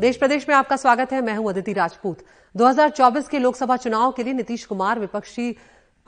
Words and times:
देश 0.00 0.16
प्रदेश 0.16 0.48
में 0.48 0.54
आपका 0.56 0.76
स्वागत 0.76 1.12
है। 1.12 1.20
मैं 1.20 1.34
हूँ 1.36 1.48
अदिति 1.48 1.72
राजपूत। 1.72 2.18
2024 2.54 3.26
के 3.28 3.38
लोकसभा 3.38 3.76
चुनाव 3.76 4.12
के 4.12 4.22
लिए 4.22 4.32
नीतीश 4.32 4.64
कुमार 4.64 4.98
विपक्षी 4.98 5.50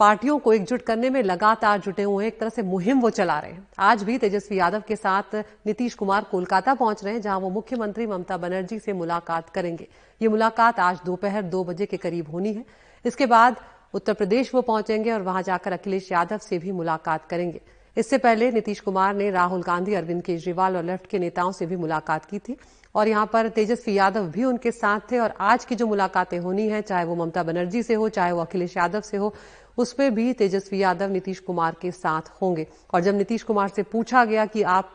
पार्टियों 0.00 0.38
को 0.38 0.52
एकजुट 0.52 0.82
करने 0.82 1.10
में 1.10 1.22
लगातार 1.22 1.80
जुटे 1.80 2.02
हुए 2.02 2.26
एक 2.26 2.38
तरह 2.40 2.48
से 2.48 2.62
मुहिम 2.62 3.00
वो 3.00 3.10
चला 3.10 3.38
रहे 3.38 3.50
हैं। 3.52 3.66
आज 3.78 4.02
भी 4.02 4.16
तेजस्वी 4.18 4.58
यादव 4.58 4.82
के 4.88 4.96
साथ 4.96 5.36
नीतीश 5.66 5.94
कुमार 5.94 6.24
कोलकाता 6.24 6.74
पहुँच 6.74 7.04
रहे 7.04 7.14
हैं, 7.14 7.20
जहाँ 7.20 7.38
वो 7.38 7.50
मुख्यमंत्री 7.50 8.06
ममता 8.06 8.36
बनर्जी 8.36 8.78
से 8.78 8.92
मुलाकात 8.92 9.50
करेंगे। 9.50 9.88
ये 10.20 10.28
मुलाकात 10.28 10.80
आज 10.80 11.00
दोपहर 11.06 11.42
दो 11.42 11.64
बजे 11.64 11.86
के 11.86 11.96
करीब 11.98 12.30
होनी 12.30 12.52
है। 12.52 12.64
इसके 13.04 13.26
बाद 13.26 13.56
उत्तर 13.94 14.14
प्रदेश 14.14 14.54
वो 14.54 14.62
पहुँचेंगे 14.62 15.12
और 15.12 15.22
वहाँ 15.22 15.42
जाकर 15.42 15.72
अखिलेश 15.72 16.12
यादव 16.12 16.38
से 16.38 16.58
भी 16.58 16.72
मुलाकात 16.72 17.26
करेंगे। 17.26 17.60
इससे 17.96 18.18
पहले 18.18 18.50
नीतीश 18.50 18.80
कुमार 18.80 19.14
ने 19.14 19.30
राहुल 19.30 19.62
गांधी, 19.62 19.94
अरविंद 19.94 20.22
केजरीवाल 20.22 20.76
और 20.76 20.84
लेफ़्ट 20.84 21.06
के 21.06 21.18
नेताओं 21.18 21.52
से 21.52 21.66
भी 21.66 21.76
मुलाकात 21.76 22.24
की 22.24 22.38
थी। 22.38 22.56
और 22.94 23.08
यहाँ 23.08 23.26
पर 23.26 23.48
तेजस्वी 23.48 23.94
यादव 23.94 24.26
भी 24.30 24.44
उनके 24.44 24.70
साथ 24.70 25.00
थे 25.10 25.18
और 25.18 25.34
आज 25.40 25.64
की 25.64 25.74
जो 25.74 25.86
मुलाकातें 25.86 26.38
होनी 26.38 26.68
है, 26.68 26.80
चाहे 26.82 27.04
वो 27.04 27.14
ममता 27.16 27.42
बनर्जी 27.42 27.82
से 27.82 27.94
हो, 27.94 28.08
चाहे 28.08 28.32
वो 28.32 28.40
अखिलेश 28.40 28.76
यादव 28.76 29.00
से 29.00 29.16
हो 29.16 29.34
उसमें 29.78 30.14
भी 30.14 30.32
तेजस्वी 30.34 30.78
यादव, 30.78 31.10
नीतीश 31.10 31.38
कुमार 31.40 31.74
के 31.80 31.90
साथ 31.92 32.28
होंगे। 32.42 32.66
और 32.94 33.00
जब 33.00 33.14
नीतीश 33.14 33.42
कुमार 33.42 33.68
से 33.68 33.82
पूछा 33.84 34.24
गया 34.24 34.44
कि 34.46 34.62
आप 34.62 34.94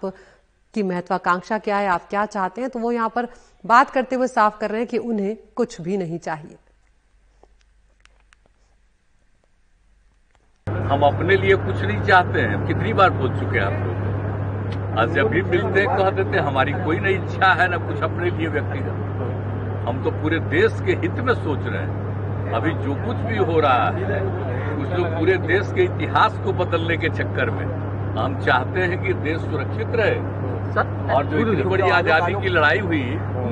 की 0.73 0.83
महत्वाकांक्षा 0.83 1.57
क्या 1.59 1.77
है, 1.77 1.87
आप 1.87 2.07
क्या 2.09 2.25
चाहते 2.27 2.61
हैं 2.61 2.69
तो 2.69 2.79
वो 2.79 2.91
यहाँ 2.91 3.09
पर 3.15 3.27
बात 3.63 3.89
करते 3.89 4.15
हुए 4.15 4.27
साफ़ 4.27 4.59
कर 4.59 4.69
रहे 4.69 4.81
हैं 4.81 4.87
कि 4.87 4.97
उन्हें 4.99 5.35
कुछ 5.55 5.79
भी 5.81 5.97
नहीं 5.97 6.19
चाहिए। 6.19 6.57
हम 10.67 11.01
अपने 11.05 11.35
लिए 11.37 11.55
कुछ 11.57 11.81
नहीं 11.81 12.01
चाहते 12.01 12.41
हैं। 12.41 12.65
कितनी 12.67 12.93
बार 12.93 13.09
बोल 13.11 13.29
चुके 13.29 13.57
हैं 13.57 13.65
आप 13.65 13.87
लोग? 13.87 13.96
आज 14.97 15.09
जब 15.15 15.27
भी 15.29 15.41
मिलते 15.43 15.81
कह 15.87 16.09
देते 16.09 16.39
हमारी 16.39 16.71
कोई 16.75 16.99
नहीं 16.99 17.15
इच्छा 17.15 17.47
है 17.55 17.67
ना 17.67 17.77
कुछ 17.79 18.01
अपने 18.03 18.29
लिए 18.29 18.47
व्यक्तिगत। 18.47 19.83
हम 19.87 20.01
तो 20.03 20.11
पूरे 20.13 20.39
देश 20.53 20.79
के 20.85 20.93
हित 21.03 21.19
में 21.27 21.33
सोच 21.35 21.67
रहे 21.67 21.81
हैं। 21.81 22.53
अभी 22.53 22.71
जो 22.85 22.95
कुछ 23.03 23.17
भी 23.25 23.37
हो 23.39 23.59
रहा 23.59 23.89
है 23.89 24.19
कुछ 24.77 24.89
लोग 24.91 25.05
पूरे 25.17 25.35
देश 25.43 25.71
के 25.75 25.83
इतिहास 25.83 26.39
को 26.45 26.53
बदलने 26.55 26.97
के 26.97 27.09
चक्कर 27.11 27.49
में 27.51 27.63
हम 28.17 28.39
चाहते 28.41 28.79
हैं 28.81 29.01
कि 29.03 29.13
देश 29.21 29.39
सुरक्षित 29.43 29.95
रहे। 29.95 31.15
और 31.15 31.25
जो 31.25 31.37
इतनी 31.39 31.63
बड़ी 31.65 31.89
आज़ादी 31.91 32.33
की 32.41 32.49
लड़ाई 32.49 32.79
हुई 32.79 33.03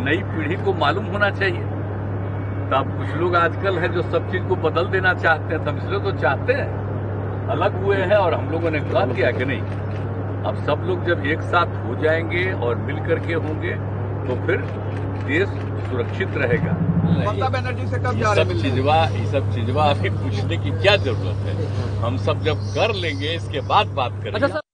नई 0.04 0.24
पीढ़ी 0.26 0.56
को 0.66 0.74
मालूम 0.82 1.06
होना 1.14 1.30
चाहिए। 1.32 1.64
तब 2.72 2.94
कुछ 2.98 3.16
लोग 3.18 3.36
आजकल 3.38 3.78
है 3.80 3.94
जो 3.94 4.02
सब 4.12 4.32
चीज़ 4.32 4.44
को 4.44 4.56
बदल 4.64 4.88
देना 4.90 5.14
चाहते 5.16 5.56
हैं 5.56 5.64
तब 5.66 5.78
इसलिए 5.78 6.00
तो 6.02 6.18
चाहते 6.20 6.54
हैं। 6.54 6.70
अलग 7.52 7.82
हुए 7.84 7.98
हैं 8.04 8.18
और 8.18 8.34
हम 8.34 8.50
लोगों 8.52 8.72
ने 8.72 8.80
कह 8.82 9.06
दिया 9.14 9.32
कि 9.32 9.46
नहीं? 9.46 9.84
अब 10.46 10.64
सब 10.66 10.84
लोग 10.88 11.06
जब 11.06 11.26
एक 11.26 11.42
साथ 11.54 11.76
हो 11.86 11.96
जाएँगे 12.04 12.52
और 12.66 12.76
मिल 12.88 12.98
करके 13.08 13.34
होंगे 13.46 13.74
तो 14.28 14.36
फिर 14.46 14.62
देश 15.28 15.50
सुरक्षित 15.90 16.38
रहेगा। 16.38 16.78
ममता 17.26 17.50
बनर्जी 17.50 17.88
से 17.88 17.98
कब 17.98 18.20
जा 18.20 18.30
ये 18.30 18.36
सब 18.36 18.52
चिजवा 18.52 18.62
चीजवा 18.62 18.98
ये 19.18 19.26
सब 19.32 19.52
चीजवा 19.56 19.84
अभी 19.86 20.10
पूछने 20.10 20.58
की 20.58 20.72
क्या 20.82 20.96
ज़रूरत 20.98 21.48
है? 21.48 21.56
हम 22.02 22.18
सब 22.26 22.44
जब 22.44 22.64
कर 22.76 22.94
लेंगे 22.96 23.34
इसके 23.36 23.68
बाद 23.68 23.88
बात 23.96 24.22
करेंगे। 24.24 24.65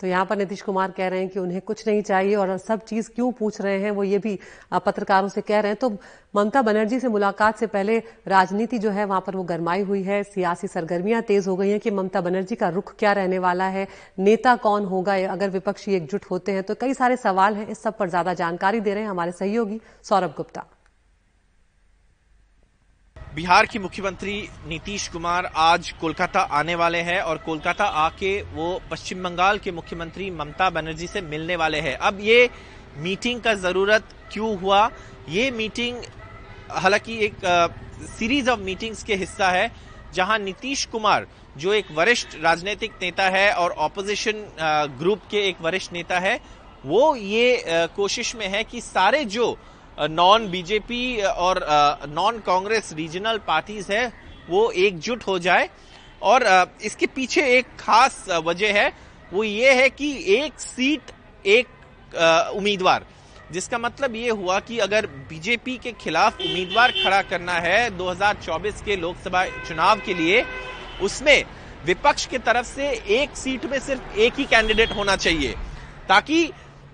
तो 0.00 0.06
यहाँ 0.06 0.24
पर 0.26 0.36
नीतीश 0.36 0.62
कुमार 0.62 0.90
कह 0.90 1.08
रहे 1.08 1.20
हैं 1.20 1.28
कि 1.28 1.38
उन्हें 1.38 1.60
कुछ 1.62 1.86
नहीं 1.88 2.02
चाहिए 2.02 2.34
और 2.36 2.56
सब 2.58 2.84
चीज़ 2.84 3.08
क्यों 3.10 3.30
पूछ 3.32 3.60
रहे 3.60 3.78
हैं, 3.80 3.90
वो 3.90 4.04
ये 4.04 4.18
भी 4.18 4.38
पत्रकारों 4.76 5.28
से 5.28 5.40
कह 5.40 5.60
रहे 5.60 5.70
हैं। 5.70 5.78
तो 5.78 5.90
ममता 6.36 6.62
बनर्जी 6.62 7.00
से 7.00 7.08
मुलाकात 7.08 7.58
से 7.58 7.66
पहले 7.68 7.98
राजनीति 8.28 8.78
जो 8.78 8.90
है, 8.90 9.04
वहाँ 9.04 9.20
पर 9.20 9.36
वो 9.36 9.42
गरमाई 9.44 9.82
हुई 9.82 10.02
है, 10.02 10.22
सियासी 10.24 10.68
सरगर्मियाँ 10.68 11.22
तेज 11.24 11.48
हो 11.48 11.56
गई 11.56 11.70
हैं 11.70 11.80
कि 11.80 11.90
ममता 11.92 12.20
बनर्जी 12.20 12.54
का 12.54 12.68
रुख 12.68 12.94
क्या 12.98 13.12
रहने 13.12 13.38
वाला 13.40 13.68
है, 13.68 13.88
नेता 14.18 14.56
कौन 14.58 14.84
होगा 14.84 15.16
अगर 15.28 15.50
विपक्षी 15.50 15.94
एकजुट 15.94 16.24
होते 16.30 16.52
हैं 16.52 16.62
तो 16.62 16.74
कई 16.74 16.94
सारे 16.94 17.16
सवाल 17.18 17.54
हैं, 17.54 17.68
इस 17.68 17.82
सब 17.82 17.98
पर 17.98 18.08
ज़्यादा 18.08 18.34
जानकारी 18.36 18.80
दे 18.80 18.94
रहे 18.94 19.02
हैं 19.02 19.10
हमारे 19.10 19.32
सहयोगी 19.32 19.80
सौरभ 20.04 20.34
गुप्ता। 20.36 20.66
बिहार 23.36 23.66
की 23.66 23.78
मुख्यमंत्री 23.78 24.34
नीतीश 24.66 25.06
कुमार 25.08 25.50
आज 25.56 25.90
कोलकाता 26.00 26.40
आने 26.58 26.74
वाले 26.74 26.98
हैं 26.98 27.20
और 27.20 27.38
कोलकाता 27.38 27.84
आके 28.02 28.30
वो 28.54 28.68
पश्चिम 28.90 29.22
बंगाल 29.22 29.58
के 29.58 29.72
मुख्यमंत्री 29.72 30.30
ममता 30.30 30.68
बनर्जी 30.70 31.06
से 31.06 31.20
मिलने 31.20 31.56
वाले 31.56 31.80
हैं। 31.80 31.96
अब 31.98 32.20
ये 32.20 32.48
मीटिंग 32.98 33.40
का 33.40 33.54
ज़रूरत 33.56 34.08
क्यों 34.32 34.56
हुआ? 34.60 34.88
ये 35.28 35.50
मीटिंग, 35.50 35.96
हालाँकि 36.70 37.18
एक 37.26 37.36
सीरीज़ 38.18 38.50
ऑफ़ 38.50 38.60
मीटिंग्स 38.60 39.02
के 39.02 39.14
हिस्सा 39.14 39.50
है, 39.50 39.70
जहाँ 40.14 40.38
नीतीश 40.38 40.84
कुमार, 40.86 41.26
जो 41.56 41.72
एक 41.74 41.92
वरिष्ठ 41.92 42.40
राजनीतिक 42.42 42.98
नेता 43.02 43.28
है 43.28 43.52
और 43.52 43.70
ऑपोजिशन 43.84 44.44
ग्रुप 44.98 45.28
के 45.30 45.48
एक 45.48 45.62
वरिष्ठ 45.62 45.92
नेता 45.92 46.18
है, 46.20 46.38
वो 46.86 47.14
ये 47.16 47.64
कोशिश 47.96 48.34
में 48.36 48.48
है 48.48 48.64
कि 48.64 48.80
सारे 48.82 49.24
जो 49.26 49.56
नॉन 49.98 50.46
बीजेपी 50.50 51.20
और 51.22 51.60
नॉन 52.08 52.38
कांग्रेस 52.46 52.92
रीजनल 52.96 53.38
पार्टीज़ 53.46 53.92
है, 53.92 54.12
वो 54.48 54.70
एकजुट 54.70 55.26
हो 55.26 55.38
जाए। 55.38 55.68
और 56.22 56.44
इसके 56.84 57.06
पीछे 57.06 57.46
एक 57.58 57.66
खास 57.80 58.24
वजह 58.44 58.72
है, 58.74 58.92
वो 59.32 59.44
ये 59.44 59.72
है 59.74 59.88
कि 59.90 60.10
एक 60.34 60.60
सीट, 60.60 61.10
एक 61.46 62.54
उम्मीदवार। 62.56 63.06
जिसका 63.52 63.78
मतलब 63.78 64.14
ये 64.16 64.30
हुआ 64.30 64.58
कि 64.60 64.78
अगर 64.78 65.06
बीजेपी 65.06 65.76
के 65.78 65.92
खिलाफ 65.94 66.40
उम्मीदवार 66.40 66.92
खड़ा 66.92 67.20
करना 67.22 67.52
है 67.52 67.90
2024 67.98 68.82
के 68.82 68.96
लोकसभा 68.96 69.44
चुनाव 69.68 70.00
के 70.06 70.14
लिए, 70.14 70.44
उसमें 71.02 71.44
विपक्ष 71.86 72.26
की 72.26 72.38
तरफ़ 72.40 72.66
से 72.66 72.88
एक 73.14 73.36
सीट 73.36 73.64
में 73.66 73.78
सिर्फ़ 73.80 74.18
एक 74.18 74.38
ही 74.38 74.44
कैंडिडेट 74.44 74.92
होना 74.96 75.16
चाहिए, 75.16 75.54
ताकि 76.08 76.44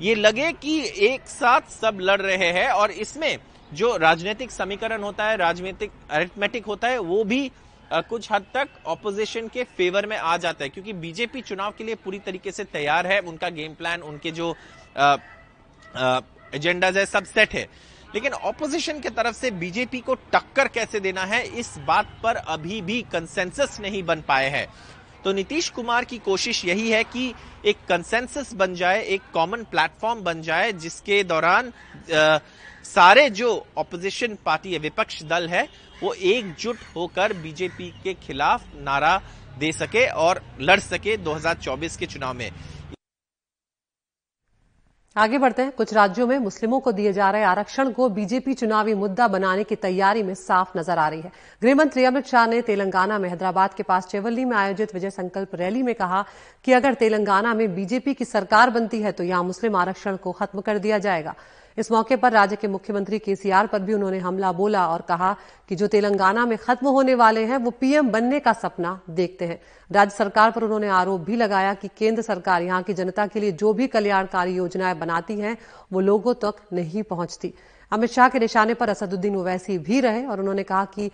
ये 0.03 0.15
लगे 0.15 0.51
कि 0.53 0.81
एक 1.07 1.27
साथ 1.29 1.69
सब 1.71 1.99
लड़ 2.01 2.21
रहे 2.21 2.51
हैं 2.53 2.69
और 2.71 2.91
इसमें 2.91 3.39
जो 3.73 3.97
राजनीतिक 3.97 4.51
समीकरण 4.51 5.03
होता 5.03 5.25
है, 5.25 5.37
राजनीतिक 5.37 5.91
अरिथमेटिक 6.11 6.67
होता 6.67 6.89
है, 6.89 6.99
वो 6.99 7.23
भी 7.25 7.51
कुछ 7.91 8.31
हद 8.33 8.47
तक 8.55 8.69
ऑपोजिशन 8.87 9.49
के 9.49 9.65
फेवर 9.77 10.07
में 10.07 10.17
आ 10.17 10.37
जाता 10.37 10.65
है, 10.65 10.69
क्योंकि 10.71 10.93
बीजेपी 10.95 11.41
चुनाव 11.41 11.75
के 11.79 11.85
लिए 11.85 11.95
पूरी 11.95 12.19
तरीके 12.19 12.53
से 12.53 12.65
तैयार 12.67 13.07
है, 13.07 13.21
उनका 13.21 13.49
गेम 13.51 13.75
प्लान 13.75 14.03
उनके 14.03 14.31
जो 14.31 14.51
एजेंडाज 16.55 16.99
है, 16.99 17.07
सब 17.07 17.25
सेट 17.25 17.55
है। 17.55 17.67
लेकिन 18.15 18.33
ऑपोजिशन 18.33 18.99
के 19.01 19.11
तरफ़ 19.11 19.37
से 19.37 19.51
बीजेपी 19.53 20.01
को 20.01 20.15
टक्कर 20.33 20.69
कैसे 20.69 21.01
देना 21.01 21.25
है, 21.25 21.43
इस 21.51 21.75
बात 21.87 22.07
पर 22.23 22.37
अभी 22.37 22.81
भी 22.83 23.01
कंसेंसस 23.13 23.79
नहीं 23.81 24.03
बन 24.03 24.21
पाए 24.23 24.49
हैं। 24.51 24.67
तो 25.25 25.33
नीतीश 25.33 25.69
कुमार 25.71 26.05
की 26.05 26.19
कोशिश 26.19 26.65
यही 26.65 26.91
है 26.91 27.03
कि 27.05 27.33
एक 27.67 27.77
कंसेंसस 27.89 28.53
बन 28.55 28.75
जाए 28.75 29.03
एक 29.15 29.23
कॉमन 29.35 29.63
प्लेटफॉर्म 29.71 30.21
बन 30.23 30.43
जाए 30.43 30.73
जिसके 30.73 31.23
दौरान 31.25 31.73
आ, 32.15 32.39
सारे 32.85 33.29
जो 33.31 33.51
ऑपोजिशन 33.79 34.37
पार्टी 34.45 34.73
है 34.73 34.79
विपक्ष 34.79 35.23
दल 35.23 35.49
है 35.49 35.69
वो 36.03 36.13
एकजुट 36.15 36.79
होकर 36.97 37.33
बीजेपी 37.33 37.89
के 38.05 38.15
खिलाफ 38.23 38.65
नारा 38.85 39.17
दे 39.59 39.73
सके 39.73 40.07
और 40.19 40.43
लड़ 40.61 40.79
सके 40.81 41.17
2024 41.25 41.97
के 41.97 42.07
चुनाव 42.07 42.35
में। 42.35 42.51
आगे 45.17 45.39
बढ़ते 45.39 45.63
हैं। 45.63 45.73
कुछ 45.73 45.93
राज्यों 45.95 46.27
में 46.27 46.39
मुस्लिमों 46.39 46.79
को 46.81 46.93
दिए 46.93 47.13
जा 47.13 47.31
रहे 47.31 47.43
आरक्षण 47.45 47.91
को 47.93 48.09
बीजेपी 48.09 48.55
चुनावी 48.55 48.95
मुद्दा 48.95 49.27
बनाने 49.29 49.65
की 49.65 49.77
तैयारी 49.77 50.23
में 50.23 50.35
साफ़ 50.35 50.79
नज़र 50.79 50.99
आ 50.99 51.09
रही 51.09 51.21
है। 51.21 51.33
गृहमंत्री 51.63 52.05
अमित 52.05 52.27
शाह 52.27 52.47
ने 52.47 52.61
तेलंगाना 52.63 53.19
में 53.19 53.29
हैदराबाद 53.29 53.75
के 53.75 53.83
पास 53.83 54.07
चेवल्ली 54.07 54.45
में 54.45 54.57
आयोजित 54.57 54.95
विजय 54.95 55.11
संकल्प 55.11 55.55
रैली 55.55 55.83
में 55.83 55.95
कहा 55.95 56.25
कि 56.65 56.73
अगर 56.73 56.95
तेलंगाना 56.95 57.55
में 57.55 57.75
बीजेपी 57.75 58.15
की 58.15 58.25
सरकार 58.25 58.71
बनती 58.71 59.03
है 59.03 59.13
तो 59.13 59.25
यहाँ 59.25 59.43
मुस्लिम 59.45 59.77
आरक्षण 59.77 60.17
को 60.17 60.33
खत्म 60.33 60.61
कर 60.61 60.79
दिया 60.79 60.99
जाएगा। 61.01 61.35
इस 61.79 61.91
मौके 61.93 62.17
पर 62.17 62.33
राज्य 62.33 62.57
के 62.57 62.69
मुख्यमंत्री 62.69 63.19
केसीआर 63.19 63.67
पर 63.67 63.79
भी 63.79 63.95
उन्होंने 63.95 64.19
हमला 64.19 64.53
बोला 64.53 64.87
और 64.89 65.01
कहा 65.01 65.37
कि 65.69 65.77
जो 65.77 65.87
तेलंगाना 65.87 66.47
में 66.47 66.57
खत्म 66.59 66.87
होने 66.87 67.15
वाले 67.15 67.45
हैं, 67.45 67.57
वो 67.57 67.71
पीएम 67.71 68.11
बनने 68.11 68.41
का 68.41 68.53
सपना 68.53 69.01
देखते 69.11 69.45
हैं। 69.45 69.61
राज्य 69.91 70.17
सरकार 70.17 70.51
पर 70.51 70.65
उन्होंने 70.65 70.89
आरोप 70.89 71.21
भी 71.21 71.37
लगाया 71.37 71.75
कि 71.75 71.89
केंद्र 71.99 72.23
सरकार 72.23 72.63
यहाँ 72.63 72.83
की 72.83 72.95
जनता 72.95 73.27
के 73.27 73.41
लिए 73.41 73.53
जो 73.53 73.73
भी 73.73 73.87
कल्याणकारी 73.87 74.55
योजनाएँ 74.55 74.99
बनाती 74.99 75.41
हैं, 75.41 75.57
वो 75.93 76.01
लोगों 76.01 76.35
तक 76.35 76.55
नहीं 76.73 77.03
पहुँचती। 77.03 77.55
अमित 77.93 78.11
शाह 78.11 78.29
के 78.29 78.39
निशाने 78.39 78.75
पर 78.75 78.89
असदुद्दीन 78.89 79.37
ओवैसी 79.37 79.79
भी 79.79 80.01
रहे 80.01 80.25
और 80.27 80.41
उन्होंने 80.41 80.63
कहा 80.63 80.85
कि 80.85 81.11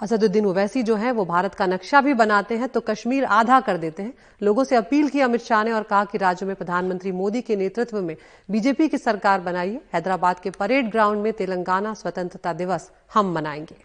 असदुद्दीन 0.00 0.46
ओवैसी 0.46 0.82
जो 0.82 0.96
है, 0.96 1.10
वो 1.12 1.24
भारत 1.24 1.54
का 1.54 1.66
नक्शा 1.66 2.00
भी 2.00 2.14
बनाते 2.14 2.56
हैं 2.56 2.68
तो 2.68 2.80
कश्मीर 2.80 3.24
आधा 3.24 3.60
कर 3.60 3.76
देते 3.76 4.02
हैं। 4.02 4.12
लोगों 4.42 4.64
से 4.64 4.76
अपील 4.76 5.08
की 5.08 5.20
अमित 5.20 5.42
शाह 5.42 5.64
ने 5.64 5.72
और 5.72 5.82
कहा 5.82 6.04
कि 6.04 6.18
राज्य 6.18 6.46
में 6.46 6.54
प्रधानमंत्री 6.56 7.12
मोदी 7.12 7.40
के 7.42 7.56
नेतृत्व 7.56 8.00
में 8.02 8.16
बीजेपी 8.48 8.88
की 8.88 8.98
सरकार 8.98 9.40
बनाइए 9.40 9.80
हैदराबाद 9.94 10.40
के 10.40 10.50
परेड 10.50 10.90
ग्राउंड 10.90 11.22
में 11.22 11.32
तेलंगाना 11.32 11.94
स्वतंत्रता 11.94 12.52
दिवस 12.52 12.90
हम 13.14 13.32
मनाएँगे। 13.32 13.76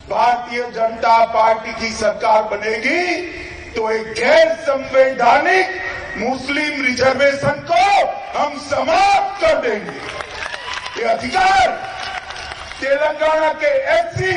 भारतीय 0.00 0.62
जनता 0.70 1.24
पार्टी 1.26 1.72
की 1.72 1.90
सरकार 1.94 2.42
बनेगी 2.48 3.02
तो 3.74 3.90
एक 3.90 4.06
गैर 4.12 4.54
संवैधानिक 4.56 5.66
मुस्लिम 6.18 6.84
रिजर्वेशन 6.84 7.60
को 7.70 7.82
हम 8.38 8.58
समाप्त 8.60 9.40
कर 9.40 9.60
देंगे। 9.60 9.98
ये 11.00 11.08
अधिकार 11.08 11.87
तेलंगाना 12.80 13.52
के 13.54 13.72
एससी, 13.92 14.36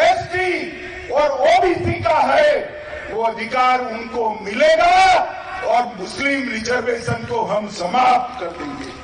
एसटी 0.00 1.10
और 1.12 1.30
ओबीसी 1.48 2.00
का 2.02 2.18
है 2.24 2.54
वो 3.10 3.22
अधिकार 3.24 3.80
उनको 3.82 4.28
मिलेगा 4.40 4.94
और 5.66 5.84
मुस्लिम 5.96 6.48
रिजर्वेशन 6.50 7.24
को 7.26 7.42
हम 7.44 7.68
समाप्त 7.72 8.40
कर 8.40 8.50
देंगे। 8.58 8.96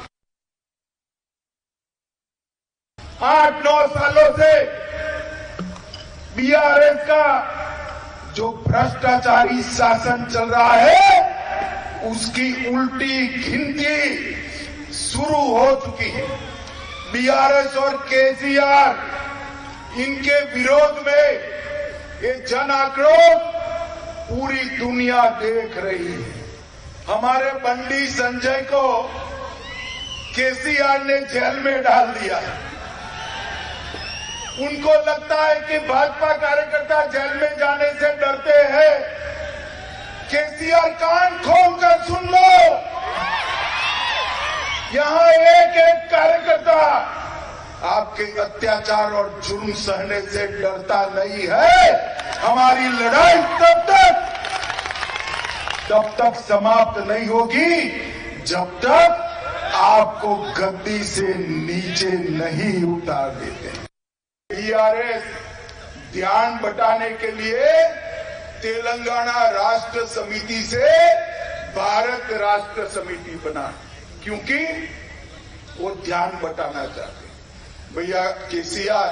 आठ 3.27 3.65
नौ 3.65 3.87
सालों 3.89 4.31
से 4.37 4.53
बीआरएस 6.37 6.99
का 7.09 7.27
जो 8.37 8.49
भ्रष्टाचारी 8.67 9.63
शासन 9.65 10.25
चल 10.33 10.49
रहा 10.51 10.73
है 10.73 12.11
उसकी 12.11 12.49
उल्टी 12.69 13.27
गिनती 13.29 14.95
शुरू 14.95 15.43
हो 15.57 15.75
चुकी 15.85 16.11
है। 16.11 16.27
बीआरएस 17.15 17.77
और 17.77 17.97
केसीआर 17.97 18.97
इनके 20.01 20.41
विरोध 20.55 21.07
में 21.07 21.27
ये 22.23 22.33
जन 22.49 22.71
आक्रोश 22.71 23.43
पूरी 24.29 24.65
दुनिया 24.79 25.29
देख 25.43 25.77
रही 25.77 26.13
है। 26.13 26.33
हमारे 27.09 27.51
बंडी 27.65 28.07
संजय 28.07 28.61
को 28.73 29.03
केसीआर 30.37 31.05
ने 31.05 31.19
जेल 31.33 31.57
में 31.57 31.83
डाल 31.83 32.07
दिया। 32.07 32.37
है 32.37 32.63
उनको 34.61 34.95
लगता 35.07 35.43
है 35.43 35.61
कि 35.61 35.79
भाजपा 35.87 36.37
कार्यकर्ता 36.37 37.07
जेल 37.07 37.37
में 37.37 37.59
जाने 37.59 37.93
से 37.93 38.17
डरते 38.17 38.59
हैं। 38.75 39.01
केसीआर 40.31 40.91
कान 41.05 41.39
खोलकर 41.39 42.03
सुन 42.03 42.29
लो। 42.35 42.75
यहाँ 44.95 45.29
एक 45.29 45.77
एक 45.79 46.11
कार्यकर्ता 46.11 46.81
आपके 47.85 48.25
अत्याचार 48.41 49.13
और 49.13 49.29
जुर्म 49.47 49.73
सहने 49.75 50.21
से 50.23 50.47
डरता 50.61 51.01
नहीं 51.15 51.47
है। 51.49 51.93
हमारी 52.41 52.89
लड़ाई 52.91 53.39
तब 53.61 53.81
तक 53.89 54.15
तब 55.89 56.15
तक 56.19 56.39
समाप्त 56.41 56.99
नहीं 57.09 57.27
होगी 57.27 57.73
जब 58.47 58.79
तक 58.85 59.73
आपको 59.77 60.35
गद्दी 60.59 61.03
से 61.05 61.35
नीचे 61.39 62.11
नहीं 62.31 62.83
उतार 62.93 63.31
देते। 63.41 63.73
टीआरएस 64.51 65.25
ध्यान 66.13 66.59
बटाने 66.59 67.11
के 67.23 67.31
लिए 67.33 67.73
तेलंगाना 68.63 69.49
राष्ट्र 69.51 70.07
समिति 70.09 70.63
से 70.65 70.87
भारत 71.75 72.33
राष्ट्र 72.43 72.87
समिति 72.91 73.35
बना। 73.45 73.73
क्योंकि 74.25 74.89
वो 75.81 75.91
ध्यान 75.91 76.31
बटाना 76.43 76.87
चाहते 76.87 77.25
भैया, 77.97 78.27
केसीआर, 78.27 79.09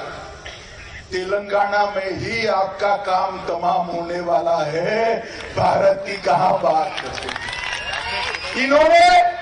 तेलंगाना 1.11 1.85
में 1.85 2.11
ही 2.11 2.47
आपका 2.47 2.95
काम 2.95 3.37
तमाम 3.47 3.85
होने 3.87 4.19
वाला 4.19 4.57
है। 4.63 5.21
भारत 5.55 6.03
की 6.07 6.17
कहा 6.17 6.51
बात 6.51 6.99
करते 7.01 8.63
इन्होंने 8.63 9.33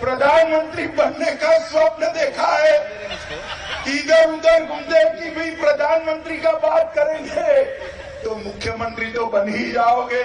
प्रधानमंत्री 0.00 0.86
बनने 0.86 1.32
का 1.32 1.58
स्वप्न 1.58 2.06
देखा 2.06 2.46
है। 2.46 2.78
इधर 3.88 4.28
उधर 4.28 4.64
घूमते 4.64 5.20
कि 5.20 5.30
भाई 5.36 5.50
प्रधानमंत्री 5.50 6.38
का 6.38 6.52
बात 6.52 6.92
करेंगे 6.98 7.64
तो 8.24 8.34
मुख्यमंत्री 8.34 9.06
तो 9.06 9.26
बन 9.26 9.48
ही 9.48 9.72
जाओगे। 9.72 10.22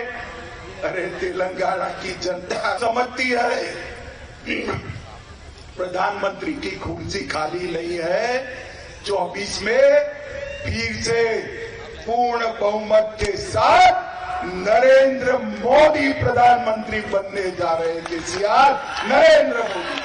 अरे, 0.84 1.06
तेलंगाना 1.06 1.86
की 1.86 2.20
जनता 2.20 2.78
समझती 2.78 3.30
है। 3.30 3.87
प्रधानमंत्री 5.78 6.54
की 6.54 6.72
कुर्सी 6.72 7.20
खाली 7.20 7.72
नहीं 7.72 8.00
है 8.04 8.46
चौबीस 9.06 9.62
में 9.62 10.00
फिर 10.64 11.04
से 11.04 11.24
पूर्ण 12.08 12.48
बहुमत 12.60 13.18
के 13.24 13.32
साथ 13.38 14.08
नरेंद्र 14.46 15.38
मोदी 15.38 16.14
प्रधानमंत्री 16.14 17.00
बनने 17.02 17.52
जा 17.52 17.74
रहे 17.74 17.94
हैं, 17.94 18.04
केसीआर, 18.04 18.72
नरेंद्र 19.08 19.58
मोदी। 19.58 19.97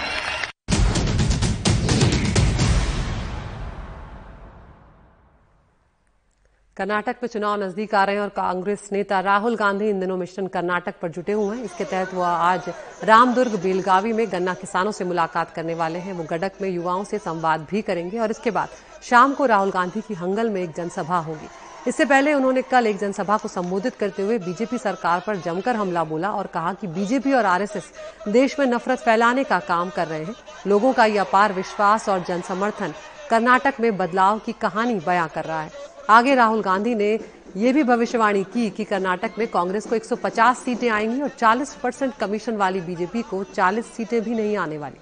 कर्नाटक 6.82 7.16
में 7.22 7.28
चुनाव 7.28 7.62
नज़दीक 7.62 7.94
आ 7.94 8.02
रहे 8.04 8.14
हैं 8.14 8.22
और 8.22 8.28
कांग्रेस 8.28 8.88
नेता 8.92 9.18
राहुल 9.20 9.56
गांधी 9.56 9.88
इन 9.88 10.00
दिनों 10.00 10.16
मिशन 10.16 10.46
कर्नाटक 10.46 10.94
पर 11.02 11.08
जुटे 11.08 11.32
हुए 11.32 11.56
हैं। 11.56 11.64
इसके 11.64 11.84
तहत 11.84 12.14
वह 12.14 12.26
आज 12.26 12.68
रामदुर्ग, 13.04 13.54
बेलगावी 13.62 14.12
में 14.12 14.26
गन्ना 14.32 14.54
किसानों 14.54 14.92
से 14.92 15.04
मुलाकात 15.04 15.50
करने 15.50 15.74
वाले 15.74 15.98
हैं। 15.98 16.12
वो 16.12 16.24
गडक 16.30 16.52
में 16.62 16.68
युवाओं 16.68 17.04
से 17.04 17.18
संवाद 17.18 17.66
भी 17.70 17.82
करेंगे 17.82 18.18
और 18.18 18.30
इसके 18.30 18.50
बाद 18.50 18.68
शाम 19.02 19.34
को 19.34 19.46
राहुल 19.46 19.70
गांधी 19.70 20.00
की 20.00 20.14
हंगल 20.14 20.50
में 20.50 20.60
एक 20.62 20.72
जनसभा 20.72 21.18
होगी। 21.18 21.48
इससे 21.88 22.04
पहले 22.04 22.34
उन्होंने 22.34 22.62
कल 22.62 22.86
एक 22.86 22.98
जनसभा 22.98 23.36
को 23.36 23.48
संबोधित 23.48 23.94
करते 23.94 24.22
हुए 24.22 24.38
बीजेपी 24.40 24.78
सरकार 24.78 25.22
पर 25.26 25.36
जमकर 25.36 25.76
हमला 25.76 26.04
बोला 26.04 26.32
और 26.32 26.46
कहा 26.46 26.72
कि 26.74 26.86
बीजेपी 26.88 27.32
और 27.32 27.46
आरएसएस 27.46 27.92
देश 28.28 28.58
में 28.60 28.66
नफरत 28.66 28.98
फैलाने 28.98 29.44
का 29.44 29.58
काम 29.60 29.90
कर 29.90 30.08
रहे 30.08 30.24
हैं। 30.24 30.34
लोगों 30.66 30.92
का 30.92 31.04
यह 31.04 31.20
अपार 31.20 31.52
विश्वास 31.52 32.08
और 32.08 32.24
जनसमर्थन 32.24 32.94
कर्नाटक 33.30 33.80
में 33.80 33.96
बदलाव 33.96 34.38
की 34.38 34.52
कहानी 34.60 34.94
बयां 35.06 35.28
कर 35.28 35.44
रहा 35.44 35.62
है। 35.62 35.70
आगे 36.10 36.34
राहुल 36.34 36.62
गांधी 36.62 36.94
ने 36.94 37.18
यह 37.56 37.72
भी 37.72 37.82
भविष्यवाणी 37.82 38.44
की 38.44 38.70
कि 38.70 38.84
कर्नाटक 38.84 39.30
में 39.38 39.48
कांग्रेस 39.48 39.86
को 39.86 39.96
150 39.96 40.54
सीटें 40.54 40.88
आएँगी 40.90 41.22
और 41.22 41.28
40 41.28 41.74
परसेंट 41.74 42.16
कमीशन 42.16 42.56
वाली 42.56 42.80
बीजेपी 42.80 43.22
को 43.22 43.44
40 43.44 43.84
सीटें 43.84 44.20
भी 44.20 44.34
नहीं 44.34 44.56
आने 44.56 44.78
वाली। 44.78 45.00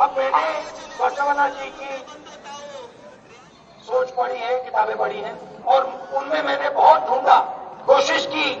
अब 0.00 0.14
मैंने 0.18 1.48
जी 1.48 1.70
की 1.70 1.98
सोच 3.86 4.10
पढ़ी 4.10 4.38
है, 4.38 4.64
किताबें 4.64 4.96
पढ़ी 4.98 5.18
हैं, 5.18 5.62
और 5.62 5.84
उनमें 6.14 6.42
मैंने 6.42 6.70
बहुत 6.70 7.08
ढूंढा, 7.08 7.38
कोशिश 7.86 8.26
की, 8.26 8.54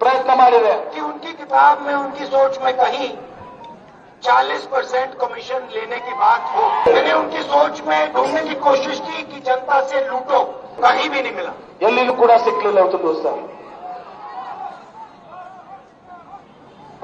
प्रयत्न 0.00 0.34
मारे 0.38 0.58
रहे, 0.58 0.94
कि 0.94 1.00
उनकी 1.00 1.32
किताब 1.32 1.82
में, 1.82 1.94
उनकी 1.94 2.24
सोच 2.24 2.58
में 2.58 2.76
40 4.29 4.65
परसेंट 4.71 5.13
कमीशन 5.19 5.67
लेने 5.73 5.99
की 5.99 6.13
बात 6.19 6.51
हो 6.55 6.63
मैंने 6.87 7.13
उनकी 7.13 7.41
सोच 7.45 7.81
में 7.87 8.13
ढूंढने 8.13 8.43
की 8.43 8.55
कोशिश 8.61 8.99
की 9.01 9.23
कि 9.25 9.39
जनता 9.41 9.81
से 9.87 10.07
लूटो 10.07 10.43
कहीं 10.81 11.09
भी 11.09 11.21
नहीं 11.21 11.35
मिला 11.35 11.53
ಎಲ್ಲಿಯೂ 11.81 12.13
ಕೂಡ 12.19 12.31
ಸಿಕ್ಕಲಿಲ್ಲ 12.43 12.79
ಅವತ್ತು 12.81 12.99
ದೋಸ್ತ 13.05 13.25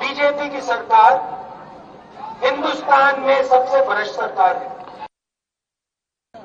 बीजेपी 0.01 0.47
की 0.49 0.61
सरकार 0.63 1.11
हिंदुस्तान 2.43 3.19
में 3.21 3.43
सबसे 3.45 3.79
भ्रष्ट 3.85 4.13
सरकार 4.13 4.53
है 4.57 4.69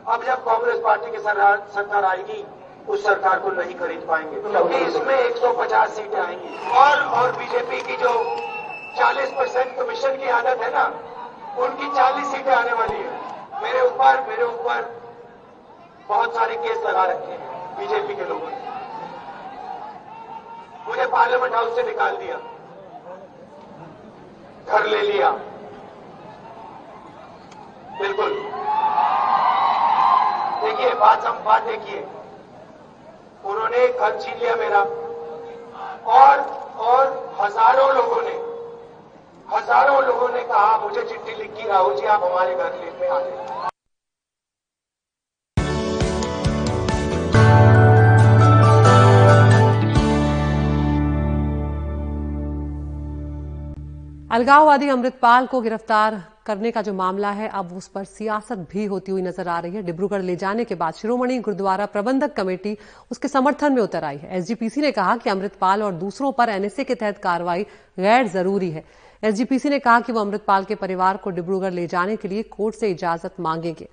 अब 0.06 0.24
जब 0.24 0.44
कांग्रेस 0.44 0.78
पार्टी 0.80 1.10
की 1.10 1.18
सरकार 1.20 1.54
सरकार 1.74 2.04
आएगी 2.04 2.40
उस 2.88 3.04
सरकार 3.04 3.38
को 3.40 3.50
नहीं 3.52 3.74
खरीद 3.78 4.02
पाएंगे 4.08 4.40
क्योंकि 4.42 4.82
इसमें 4.86 5.14
150 5.14 5.96
सीटें 5.96 6.18
आएंगी 6.18 6.50
और 6.76 7.00
और 7.18 7.32
बीजेपी 7.38 7.80
की 7.82 7.96
जो 8.02 8.12
40 8.97 9.31
परसेंट 9.31 9.77
कमीशन 9.77 10.17
की 10.17 10.29
आदत 10.29 10.61
है 10.61 10.71
ना, 10.73 10.85
उनकी 11.57 11.87
40 11.95 12.31
सीटें 12.31 12.53
आने 12.53 12.73
वाली 12.73 12.97
है। 12.97 13.19
मेरे 13.63 13.81
ऊपर 13.81 14.25
मेरे 14.29 14.43
ऊपर 14.43 14.81
बहुत 16.07 16.35
सारे 16.35 16.55
केस 16.55 16.77
लगा 16.77 17.05
रखे 17.05 17.31
हैं 17.31 17.77
बीजेपी 17.77 18.15
के 18.15 18.25
लोगों 18.25 18.49
ने। 18.49 18.59
मुझे 20.87 21.05
पार्लियामेंट 21.05 21.55
हाउस 21.55 21.75
से 21.75 21.83
निकाल 21.83 22.17
दिया। 22.17 22.37
घर 24.67 24.85
ले 24.85 25.01
लिया। 25.01 25.29
बिल्कुल। 27.99 28.29
देखिए, 30.61 30.93
बात 30.93 31.23
सम 31.23 31.43
बात 31.45 31.63
देखिए। 31.63 32.07
उन्होंने 33.45 33.87
घर 33.87 34.19
छीन 34.21 34.37
लिया 34.39 34.55
मेरा। 34.55 34.79
और 36.11 36.39
और 36.81 37.35
हज़ारों 37.41 37.93
लोगों 37.95 38.21
ने 38.21 38.40
हज़ारों 39.51 40.01
लोगों 40.03 40.27
ने 40.29 40.41
कहा, 40.43 40.77
मुझे 40.79 41.01
चिट्ठी 41.03 41.35
लिखी, 41.37 41.67
राहुल 41.67 41.95
जी, 41.95 42.05
आप 42.07 42.23
हमारे 42.23 42.55
घर 42.55 42.75
लेने 42.75 43.07
आ 43.07 43.19
जाए 43.19 43.49
अलगाववादी 54.31 54.87
अमृतपाल 54.89 55.47
को 55.47 55.59
गिरफ़्तार 55.61 56.21
करने 56.45 56.69
का 56.71 56.81
जो 56.81 56.93
मामला 56.93 57.31
है, 57.31 57.47
अब 57.49 57.73
उस 57.77 57.87
पर 57.87 58.03
सियासत 58.05 58.57
भी 58.71 58.85
होती 58.85 59.11
हुई 59.11 59.21
नज़र 59.21 59.47
आ 59.47 59.59
रही 59.59 59.75
है। 59.75 59.81
डिब्रूगढ़ 59.83 60.21
ले 60.21 60.35
जाने 60.37 60.63
के 60.65 60.75
बाद 60.75 60.93
शिरोमणि 60.93 61.37
गुरुद्वारा 61.41 61.85
प्रबंधक 61.87 62.33
कमेटी 62.35 62.77
उसके 63.11 63.27
समर्थन 63.27 63.73
में 63.73 63.81
उतर 63.81 64.03
आई 64.05 64.17
है। 64.17 64.37
एसजीपीसी 64.37 64.81
ने 64.81 64.91
कहा 64.93 65.15
कि 65.17 65.29
अमृतपाल 65.29 65.83
और 65.83 65.93
दूसरों 65.97 66.31
पर 66.31 66.49
एनएसए 66.49 66.83
के 66.83 66.95
तहत 66.95 67.17
कार्रवाई 67.19 67.63
गैर 67.99 68.27
ज़रूरी 68.29 68.71
है। 68.71 68.83
एसजीपीसी 69.23 69.69
ने 69.69 69.79
कहा 69.79 69.99
कि 69.99 70.11
वो 70.11 70.19
अमृतपाल 70.19 70.63
के 70.63 70.75
परिवार 70.75 71.17
को 71.17 71.29
डिब्रूगढ़ 71.29 71.71
ले 71.71 71.87
जाने 71.87 72.15
के 72.15 72.27
लिए 72.27 72.43
कोर्ट 72.43 72.75
से 72.75 72.91
इजाज़त 72.91 73.39
मांगेंगे। 73.39 73.87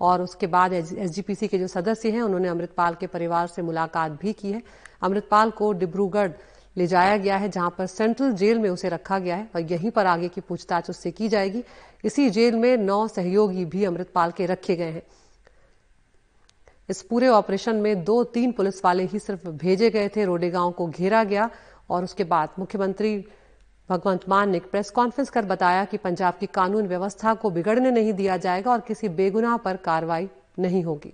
और 0.00 0.22
उसके 0.22 0.46
बाद 0.46 0.72
एसजीपीसी 0.72 1.48
के 1.48 1.58
जो 1.58 1.66
सदस्य 1.66 2.10
हैं, 2.10 2.22
उन्होंने 2.22 2.48
अमृतपाल 2.48 2.94
के 2.94 3.06
परिवार 3.06 3.46
से 3.46 3.62
मुलाकात 3.62 4.12
भी 4.12 4.32
की 4.32 4.52
है। 4.52 4.62
अमृतपाल 5.02 5.50
को 5.50 5.72
डिब्रूगढ़ 5.72 6.30
ले 6.76 6.86
जाया 6.86 7.16
गया 7.16 7.36
है, 7.36 7.48
जहाँ 7.48 7.74
पर 7.78 7.86
सेंट्रल 7.86 8.32
जेल 8.32 8.58
में 8.58 8.70
उसे 8.70 8.88
रखा 8.88 9.18
गया 9.18 9.36
है 9.36 9.50
और 9.54 9.60
यहीं 9.60 9.90
पर 9.90 10.06
आगे 10.06 10.28
की 10.28 10.40
पूछताछ 10.40 10.90
उससे 10.90 11.10
की 11.10 11.28
जाएगी। 11.28 11.64
इसी 12.04 12.30
जेल 12.30 12.54
में 12.54 12.76
नौ 12.76 13.08
सहयोगी 13.08 13.64
भी 13.64 13.84
अमृतपाल 13.84 14.30
के 14.30 14.46
रखे 14.46 14.76
गए 14.76 14.90
हैं। 14.90 15.02
इस 16.88 17.02
पूरे 17.02 17.28
ऑपरेशन 17.28 17.76
में 17.76 18.04
दो 18.04 18.24
तीन 18.24 18.52
पुलिस 18.52 18.84
वाले 18.84 19.04
ही 19.04 19.18
सिर्फ़ 19.18 19.48
भेजे 19.48 19.90
गए 19.90 20.08
थे 20.08 20.24
रोडे 20.24 20.50
गाँव 20.50 20.70
को 20.70 20.86
घेरा 20.86 21.24
गया 21.24 21.50
और 21.90 22.04
उसके 22.04 22.24
बाद 22.24 22.48
मुख्यमंत्री 22.58 23.26
भगवंत 23.88 24.28
मान 24.28 24.50
ने 24.50 24.58
प्रेस 24.62 24.90
कॉन्फ्रेंस 24.90 25.30
कर 25.30 25.44
बताया 25.44 25.84
कि 25.84 25.96
पंजाब 25.98 26.34
की 26.40 26.46
कानून 26.46 26.86
व्यवस्था 26.86 27.34
को 27.34 27.50
बिगड़ने 27.50 27.90
नहीं 27.90 28.12
दिया 28.12 28.36
जाएगा 28.38 28.72
और 28.72 28.80
किसी 28.80 29.08
बेगुनाह 29.10 29.56
पर 29.56 29.76
कार्रवाई 29.84 30.28
नहीं 30.58 30.82
होगी। 30.84 31.12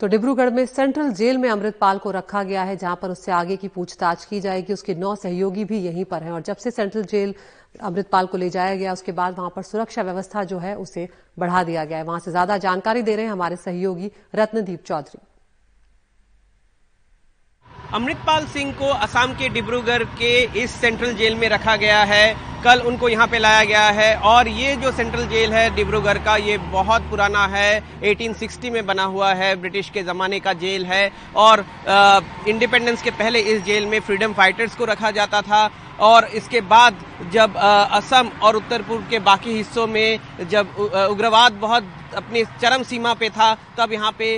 तो 0.00 0.06
डिब्रूगढ़ 0.06 0.50
में 0.50 0.64
सेंट्रल 0.66 1.10
जेल 1.10 1.38
में 1.38 1.48
अमृतपाल 1.50 1.98
को 1.98 2.10
रखा 2.10 2.42
गया 2.42 2.62
है, 2.62 2.76
जहाँ 2.76 2.96
पर 3.02 3.10
उससे 3.10 3.32
आगे 3.32 3.56
की 3.56 3.68
पूछताछ 3.68 4.24
की 4.24 4.40
जाएगी। 4.40 4.72
उसके 4.72 4.94
नौ 4.94 5.14
सहयोगी 5.16 5.64
भी 5.64 5.78
यहीं 5.78 6.04
पर 6.04 6.22
हैं 6.22 6.32
और 6.32 6.42
जब 6.42 6.56
से 6.56 6.70
सेंट्रल 6.70 7.04
जेल 7.04 7.34
अमृतपाल 7.80 8.26
को 8.26 8.38
ले 8.38 8.48
जाया 8.50 8.74
गया, 8.74 8.92
उसके 8.92 9.12
बाद 9.12 9.38
वहाँ 9.38 9.52
पर 9.56 9.62
सुरक्षा 9.62 10.02
व्यवस्था 10.02 10.44
जो 10.44 10.58
है 10.58 10.76
उसे 10.76 11.08
बढ़ा 11.38 11.62
दिया 11.64 11.84
गया 11.84 11.98
है। 11.98 12.04
वहाँ 12.04 12.20
से 12.20 12.30
ज़्यादा 12.30 12.58
जानकारी 12.58 13.02
दे 13.02 13.16
रहे 13.16 13.24
हैं 13.24 13.32
हमारे 13.32 13.56
सहयोगी 13.56 14.10
रत्नदीप 14.34 14.84
चौधरी। 14.84 15.18
अमृतपाल 17.96 18.46
सिंह 18.46 18.72
को 18.72 18.88
असम 19.04 19.32
के 19.38 19.48
डिब्रूगढ़ 19.48 20.02
के 20.18 20.32
इस 20.62 20.70
सेंट्रल 20.80 21.12
जेल 21.14 21.34
में 21.34 21.48
रखा 21.48 21.76
गया 21.76 22.02
है। 22.04 22.24
कल 22.66 22.80
उनको 22.82 23.08
यहाँ 23.08 23.26
पे 23.26 23.38
लाया 23.38 23.64
गया 23.64 23.84
है 23.90 24.14
और 24.28 24.48
ये 24.50 24.74
जो 24.76 24.90
सेंट्रल 24.92 25.26
जेल 25.28 25.52
है 25.52 25.68
डिब्रूगढ़ 25.76 26.18
का, 26.24 26.36
ये 26.38 26.56
बहुत 26.72 27.02
पुराना 27.10 27.46
है। 27.46 28.00
1860 28.04 28.70
में 28.70 28.84
बना 28.86 29.04
हुआ 29.06 29.32
है, 29.34 29.54
ब्रिटिश 29.56 29.90
के 29.90 30.02
ज़माने 30.02 30.40
का 30.40 30.52
जेल 30.56 30.86
है 30.86 31.10
और 31.36 31.64
इंडिपेंडेंस 32.48 33.02
के 33.02 33.10
पहले 33.12 33.40
इस 33.52 33.62
जेल 33.64 33.86
में 33.86 34.00
फ्रीडम 34.00 34.32
फाइटर्स 34.34 34.74
को 34.76 34.84
रखा 34.84 35.10
जाता 35.12 35.42
था 35.42 35.68
और 36.00 36.24
इसके 36.36 36.60
बाद 36.62 36.98
जब 37.32 37.54
असम 37.56 38.30
और 38.42 38.56
उत्तर 38.56 38.82
पूर्व 38.82 39.04
के 39.10 39.18
बाकी 39.28 39.52
हिस्सों 39.52 39.86
में 39.86 40.18
जब 40.50 40.74
उग्रवाद 41.10 41.52
बहुत 41.60 41.84
अपनी 42.16 42.42
चरम 42.60 42.82
सीमा 42.82 43.12
पे 43.14 43.28
था, 43.30 43.54
तब 43.78 43.92
यहाँ 43.92 44.10
पे 44.18 44.36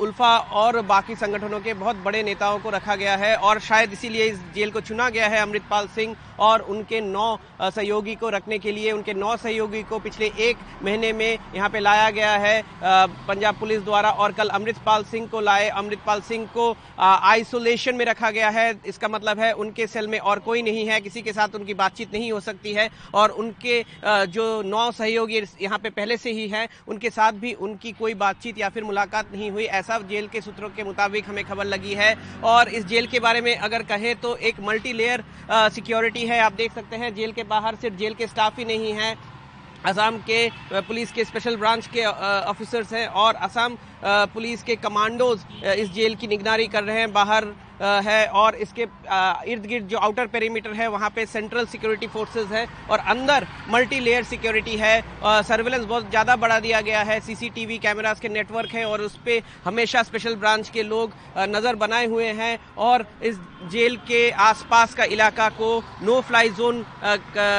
उल्फा 0.00 0.36
और 0.60 0.80
बाकी 0.82 1.14
संगठनों 1.14 1.60
के 1.60 1.74
बहुत 1.74 1.96
बड़े 2.04 2.22
नेताओं 2.22 2.58
को 2.58 2.70
रखा 2.70 2.94
गया 2.96 3.16
है 3.16 3.34
और 3.38 3.58
शायद 3.60 3.92
इसीलिए 3.92 4.24
इस 4.26 4.38
जेल 4.54 4.70
को 4.70 4.80
चुना 4.82 5.08
गया 5.10 5.28
है 5.28 5.40
अमृतपाल 5.42 5.86
सिंह 5.94 6.14
और 6.40 6.60
उनके 6.70 7.00
नौ 7.02 7.36
सहयोगी 7.70 8.14
को 8.14 8.28
रखने 8.30 8.58
के 8.58 8.72
लिए, 8.72 8.92
उनके 8.92 9.14
नौ 9.14 9.36
सहयोगी 9.36 9.82
को 9.84 9.98
पिछले 10.00 10.26
एक 10.40 10.56
महीने 10.84 11.12
में 11.12 11.38
यहाँ 11.54 11.68
पे 11.70 11.80
लाया 11.80 12.10
गया 12.10 12.32
है 12.32 12.62
पंजाब 12.82 13.58
पुलिस 13.60 13.82
द्वारा, 13.82 14.10
और 14.10 14.32
कल 14.32 14.48
अमृतपाल 14.50 15.04
सिंह 15.04 15.26
को 15.26 15.40
लाए। 15.42 15.68
अमृतपाल 15.70 16.20
सिंह 16.22 16.46
को 16.48 16.74
आइसोलेशन 17.00 17.94
में 17.94 18.04
रखा 18.04 18.30
गया 18.30 18.48
है। 18.50 18.74
इसका 18.86 19.08
मतलब 19.08 19.40
है 19.40 19.52
उनके 19.54 19.86
सेल 19.86 20.08
में 20.08 20.18
और 20.20 20.38
कोई 20.40 20.62
नहीं 20.62 20.86
है, 20.86 21.00
किसी 21.00 21.22
के 21.22 21.32
साथ 21.32 21.54
उनकी 21.54 21.74
बातचीत 21.74 22.12
नहीं 22.14 22.30
हो 22.32 22.40
सकती 22.42 22.72
है, 22.72 22.88
और 23.14 23.30
उनके 23.32 23.82
जो 24.28 24.46
नौ 24.64 24.90
सहयोगी 24.92 25.42
यहाँ 25.62 25.78
पे 25.78 25.90
पहले 25.90 26.16
से 26.16 26.32
ही 26.32 26.48
है, 26.48 26.66
उनके 26.88 27.10
साथ 27.10 27.32
भी 27.34 27.52
उनकी 27.60 27.92
कोई 27.94 28.14
बातचीत 28.16 28.58
या 28.58 28.68
फिर 28.68 28.84
मुलाकात 28.84 29.32
नहीं 29.32 29.50
हुई। 29.50 29.64
ऐसा 29.64 29.98
जेल 30.10 30.26
के 30.28 30.40
सूत्रों 30.40 30.68
के 30.70 30.84
मुताबिक 30.84 31.28
हमें 31.28 31.44
खबर 31.44 31.64
लगी 31.66 31.94
है, 31.94 32.14
और 32.44 32.68
इस 32.70 32.84
जेल 32.86 33.06
के 33.06 33.20
बारे 33.20 33.40
में 33.40 33.54
अगर 33.56 33.82
कहें 33.84 34.14
तो 34.16 34.34
एक 34.38 34.60
मल्टी 34.62 34.92
लेयर 34.94 35.24
सिक्योरिटी 35.50 36.26
है। 36.26 36.38
आप 36.40 36.52
देख 36.54 36.72
सकते 36.72 36.96
हैं, 36.96 37.14
जेल 37.14 37.32
के 37.32 37.42
बाहर 37.50 37.74
सिर्फ़ 37.76 37.96
जेल 37.96 38.14
के 38.14 38.26
स्टाफ 38.26 38.58
ही 38.58 38.64
नहीं 38.64 38.92
है। 38.94 39.14
असम 39.86 40.16
के 40.26 40.40
पुलिस 40.82 41.12
के 41.12 41.24
स्पेशल 41.24 41.56
ब्रांच 41.56 41.86
के 41.86 42.04
ऑफिसर्स 42.04 42.92
हैं 42.92 43.06
और 43.18 43.34
असम 43.46 43.76
पुलिस 44.34 44.62
के 44.62 44.76
कमांडोज 44.78 45.44
इस 45.64 45.90
जेल 45.92 46.14
की 46.16 46.26
निगरानी 46.28 46.66
कर 46.68 46.84
रहे 46.84 46.98
हैं। 46.98 47.12
बाहर 47.12 47.44
है 47.80 48.24
और 48.36 48.54
इसके 48.56 48.86
इर्द 49.52 49.66
गिर्द 49.66 49.86
जो 49.88 49.98
आउटर 50.00 50.26
पेरीमीटर 50.28 50.72
है 50.72 50.88
वहाँ 50.90 51.10
पे 51.10 51.26
सेंट्रल 51.28 51.66
सिक्योरिटी 51.68 52.06
फोर्सेस 52.08 52.46
है 52.48 52.66
और 52.90 52.98
अंदर 53.08 53.46
मल्टी 53.70 54.00
लेयर 54.00 54.24
सिक्योरिटी 54.26 54.76
है 54.76 55.00
सर्वेलेंस 55.44 55.84
बहुत 55.84 56.10
ज़्यादा 56.10 56.36
बढ़ा 56.36 56.58
दिया 56.60 56.80
गया 56.80 57.02
है। 57.02 57.18
सीसीटीवी 57.22 57.78
कैमरास 57.80 58.20
के 58.20 58.28
नेटवर्क 58.30 58.70
है 58.70 58.84
और 58.86 59.00
उस 59.02 59.16
पर 59.18 59.42
हमेशा 59.64 60.02
स्पेशल 60.02 60.34
ब्रांच 60.36 60.68
के 60.68 60.82
लोग 60.84 61.12
नज़र 61.38 61.74
बनाए 61.76 62.06
हुए 62.06 62.26
हैं 62.34 62.58
और 62.80 63.06
इस 63.22 63.38
जेल 63.70 63.96
के 64.08 64.30
आसपास 64.42 64.94
का 64.94 65.04
इलाका 65.06 65.48
को 65.54 65.70
नो 66.02 66.20
फ्लाई 66.22 66.48
जोन 66.50 66.84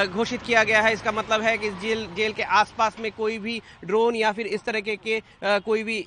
घोषित 0.08 0.42
किया 0.42 0.64
गया 0.64 0.82
है। 0.82 0.94
इसका 0.94 1.12
मतलब 1.12 1.42
है 1.42 1.58
कि 1.58 1.68
इस 1.68 1.74
जेल 1.82 2.08
जेल 2.16 2.34
के 2.34 2.44
आसपास 2.56 2.96
में 3.00 3.12
कोई 3.12 3.38
भी 3.40 3.62
ड्रोन 3.86 4.16
या 4.16 4.32
फिर 4.32 4.48
इस 4.48 4.64
तरह 4.64 4.80
के, 4.82 4.96
के 4.98 5.22
कोई 5.44 5.84
भी 5.84 6.00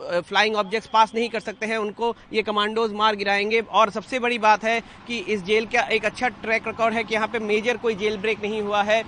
फ्लाइंग 0.00 0.56
ऑब्जेक्ट्स 0.56 0.88
पास 0.88 1.14
नहीं 1.14 1.28
कर 1.28 1.40
सकते 1.40 1.66
हैं, 1.66 1.76
उनको 1.78 2.14
ये 2.32 2.42
कमांडोज 2.42 2.92
मार 2.92 3.16
गिराएँगे। 3.16 3.60
और 3.60 3.90
सबसे 3.90 4.18
बड़ी 4.18 4.38
बात 4.38 4.64
है 4.64 4.80
कि 5.06 5.18
इस 5.18 5.42
जेल 5.44 5.66
का 5.66 5.86
एक 5.88 6.04
अच्छा 6.04 6.28
ट्रैक 6.28 6.66
रिकॉर्ड 6.68 6.94
है 6.94 7.04
कि 7.04 7.14
यहाँ 7.14 7.28
पे 7.28 7.38
मेजर 7.40 7.76
कोई 7.76 7.94
जेल 7.94 8.16
ब्रेक 8.18 8.42
नहीं 8.42 8.60
हुआ 8.62 8.82
है। 8.82 9.02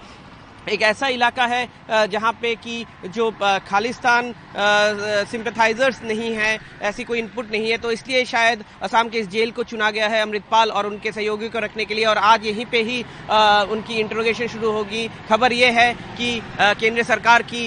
एक 0.67 0.83
ऐसा 0.83 1.09
इलाका 1.09 1.45
है 1.47 2.09
जहाँ 2.09 2.33
पे 2.43 2.55
कि 2.57 2.85
जो 3.07 3.31
खालिस्तान 3.67 4.33
सिंपथाइजर्स 5.31 6.03
नहीं 6.05 6.33
है, 6.35 6.59
ऐसी 6.83 7.05
कोई 7.05 7.19
इनपुट 7.19 7.51
नहीं 7.53 7.71
है 7.71 7.77
तो 7.79 7.93
इसलिए 7.93 8.25
शायद 8.27 8.65
असम 8.83 9.09
के 9.09 9.19
इस 9.19 9.29
जेल 9.31 9.51
को 9.51 9.63
चुना 9.65 9.91
गया 9.91 10.09
है 10.09 10.23
अमृतपाल 10.23 10.71
और 10.71 10.87
उनके 10.87 11.13
सहयोगी 11.13 11.49
को 11.49 11.59
रखने 11.59 11.85
के 11.85 11.95
लिए, 11.95 12.05
और 12.05 12.19
आज 12.19 12.47
यहीं 12.47 12.67
पे 12.67 12.83
ही 12.83 13.01
उनकी 13.73 13.99
इंट्रोगेशन 14.01 14.47
शुरू 14.49 14.71
होगी। 14.73 15.09
खबर 15.29 15.53
यह 15.53 15.79
है 15.81 15.93
कि 16.19 16.41
केंद्र 16.81 17.03
सरकार 17.05 17.43
की 17.45 17.67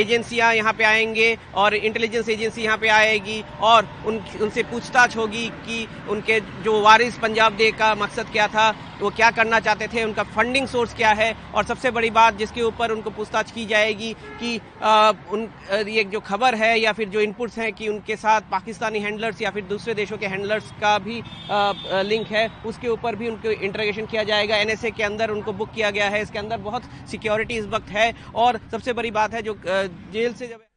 एजेंसियाँ 0.00 0.52
यहाँ 0.54 0.72
पे 0.72 0.84
आएँगे 0.84 1.36
और 1.54 1.74
इंटेलिजेंस 1.74 2.28
एजेंसी 2.28 2.62
यहाँ 2.62 2.78
पे 2.78 2.88
आएगी, 2.90 3.42
और 3.60 3.88
उन, 4.06 4.22
उनसे 4.40 4.62
पूछताछ 4.64 5.16
होगी 5.16 5.48
कि 5.66 5.86
उनके 6.10 6.40
जो 6.40 6.80
वारिस 6.82 7.18
पंजाब 7.18 7.56
डे 7.56 7.70
का 7.72 7.94
मकसद 7.94 8.32
क्या 8.32 8.46
था 8.48 8.70
वो 9.00 9.10
क्या 9.10 9.30
करना 9.30 9.60
चाहते 9.60 9.86
थे 9.88 10.04
उनका 10.04 10.22
फंडिंग 10.30 10.66
सोर्स 10.68 10.94
क्या 10.94 11.10
है 11.12 11.34
और 11.54 11.64
सबसे 11.64 11.90
बड़ी 11.90 12.10
बात 12.10 12.36
जिसके 12.36 12.62
ऊपर 12.62 12.90
उनको 12.90 13.10
पूछताछ 13.10 13.50
की 13.50 13.66
जाएगी 13.66 14.12
कि 14.40 14.60
आ, 14.82 15.10
उन 15.30 15.48
ये 15.88 16.04
जो 16.04 16.20
खबर 16.22 16.54
है 16.54 16.78
या 16.80 16.92
फिर 16.92 17.08
जो 17.08 17.20
इनपुट्स 17.20 17.58
हैं 17.58 17.72
कि 17.72 17.88
उनके 17.88 18.16
साथ 18.16 18.50
पाकिस्तानी 18.50 19.00
हैंडलर्स 19.00 19.42
या 19.42 19.50
फिर 19.50 19.64
दूसरे 19.66 19.94
देशों 19.94 20.18
के 20.18 20.26
हैंडलर्स 20.26 20.70
का 20.80 20.98
भी 21.00 21.20
आ, 21.50 21.72
लिंक 22.02 22.26
है 22.28 22.48
उसके 22.66 22.88
ऊपर 22.88 23.16
भी 23.16 23.28
उनको 23.28 23.50
इंटरोगेशन 23.50 24.06
किया 24.06 24.24
जाएगा। 24.24 24.56
एनएसए 24.56 24.90
के 24.90 25.02
अंदर 25.02 25.30
उनको 25.30 25.52
बुक 25.52 25.72
किया 25.74 25.90
गया 25.90 26.08
है 26.08 26.22
इसके 26.22 26.38
अंदर 26.38 26.58
बहुत 26.60 26.90
सिक्योरिटी 27.10 27.58
इस 27.58 27.66
वक्त 27.68 27.90
है 27.90 28.12
और 28.36 28.60
सबसे 28.72 28.92
बड़ी 28.92 29.10
बात 29.12 29.34
है 29.34 29.42
जो 29.42 29.56
जेल 29.66 30.32
से 30.32 30.46
जब 30.46 30.69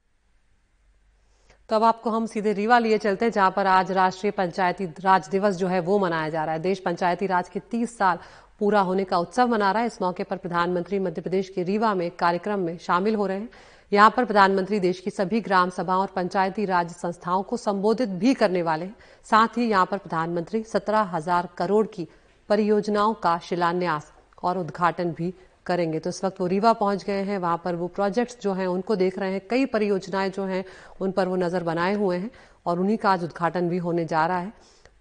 तो 1.70 1.76
अब 1.76 1.84
आपको 1.84 2.10
हम 2.10 2.26
सीधे 2.26 2.54
रीवा 2.54 2.78
लिए 2.80 2.98
चलते 2.98 3.26
हैं, 3.26 3.32
जहाँ 3.32 3.52
पर 3.52 3.68
आज 3.68 3.92
राष्ट्रीय 3.92 4.32
पंचायती 4.32 4.86
राज 5.02 5.28
दिवस 5.30 5.56
जो 5.56 5.68
है 5.68 5.80
वो 5.82 6.00
मनाया 6.00 6.30
जा 6.30 6.44
रहा 6.44 6.54
है। 6.54 6.62
देश 6.62 6.80
पंचायती 6.80 7.28
राज 7.28 7.50
के 7.50 7.60
30 7.72 7.98
साल 7.98 8.18
पूरा 8.60 8.82
होने 8.82 9.04
का 9.04 9.18
उत्सव 9.18 9.48
मना 9.48 9.72
रहा 9.72 9.82
है। 9.82 9.88
इस 9.88 10.02
मौके 10.02 10.24
पर 10.24 10.38
प्रधानमंत्री 10.38 11.00
मध्य 11.00 11.22
प्रदेश 11.22 11.50
के 11.50 11.64
रीवा 11.64 11.94
में 11.96 12.10
कार्यक्रम 12.12 12.60
में 12.60 12.78
शामिल 12.78 13.16
हो 13.16 13.26
रहे 13.26 13.38
हैं। 13.38 13.50
यहाँ 13.92 14.10
पर 14.10 14.26
प्रधानमंत्री 14.26 14.80
देश 14.80 15.00
की 15.00 15.10
सभी 15.10 15.40
ग्राम 15.42 15.70
सभाओं 15.70 16.02
और 16.02 16.12
पंचायती 16.16 16.66
राज 16.66 16.92
संस्थाओं 16.92 17.44
को 17.44 17.58
संबोधित 17.58 18.10
भी 18.12 18.34
करने 18.34 18.62
वाले 18.62 18.86
हैं। 18.86 18.96
साथ 19.26 19.58
ही 19.58 19.70
यहाँ 19.70 19.86
पर 19.86 19.98
प्रधानमंत्री 19.98 20.64
सत्रह 20.64 21.10
हज़ार 21.14 21.50
करोड़ 21.58 21.86
की 21.88 22.08
परियोजनाओं 22.50 23.14
का 23.14 23.38
शिलान्यास 23.40 24.12
और 24.44 24.58
उद्घाटन 24.58 25.12
भी 25.12 25.34
करेंगे। 25.66 26.00
तो 26.00 26.10
इस 26.10 26.24
वक्त 26.24 26.42
वो 26.42 26.48
रीवा 26.48 26.74
पहुँच 26.74 27.04
गए 27.04 27.24
हैं। 27.24 27.38
वहाँ 27.40 27.62
पर 27.66 27.76
वो 27.76 27.88
प्रोजेक्ट्स 27.90 28.38
जो 28.42 28.54
हैं, 28.54 28.68
उनको 28.68 28.96
देख 28.96 29.20
रहे 29.20 29.32
हैं। 29.32 29.42
कई 29.50 29.66
परियोजनाएँ 29.68 30.30
जो 30.32 30.46
हैं, 30.46 30.64
उन 31.02 31.12
पर 31.12 31.28
वो 31.28 31.36
नज़र 31.38 31.64
बनाए 31.64 31.94
हुए 31.96 32.18
हैं 32.18 32.32
और 32.66 32.80
उन्हीं 32.80 32.98
का 32.98 33.12
आज 33.12 33.24
उद्घाटन 33.24 33.70
भी 33.70 33.78
होने 33.80 34.06
जा 34.06 34.26
रहा 34.26 34.40
है। 34.40 34.54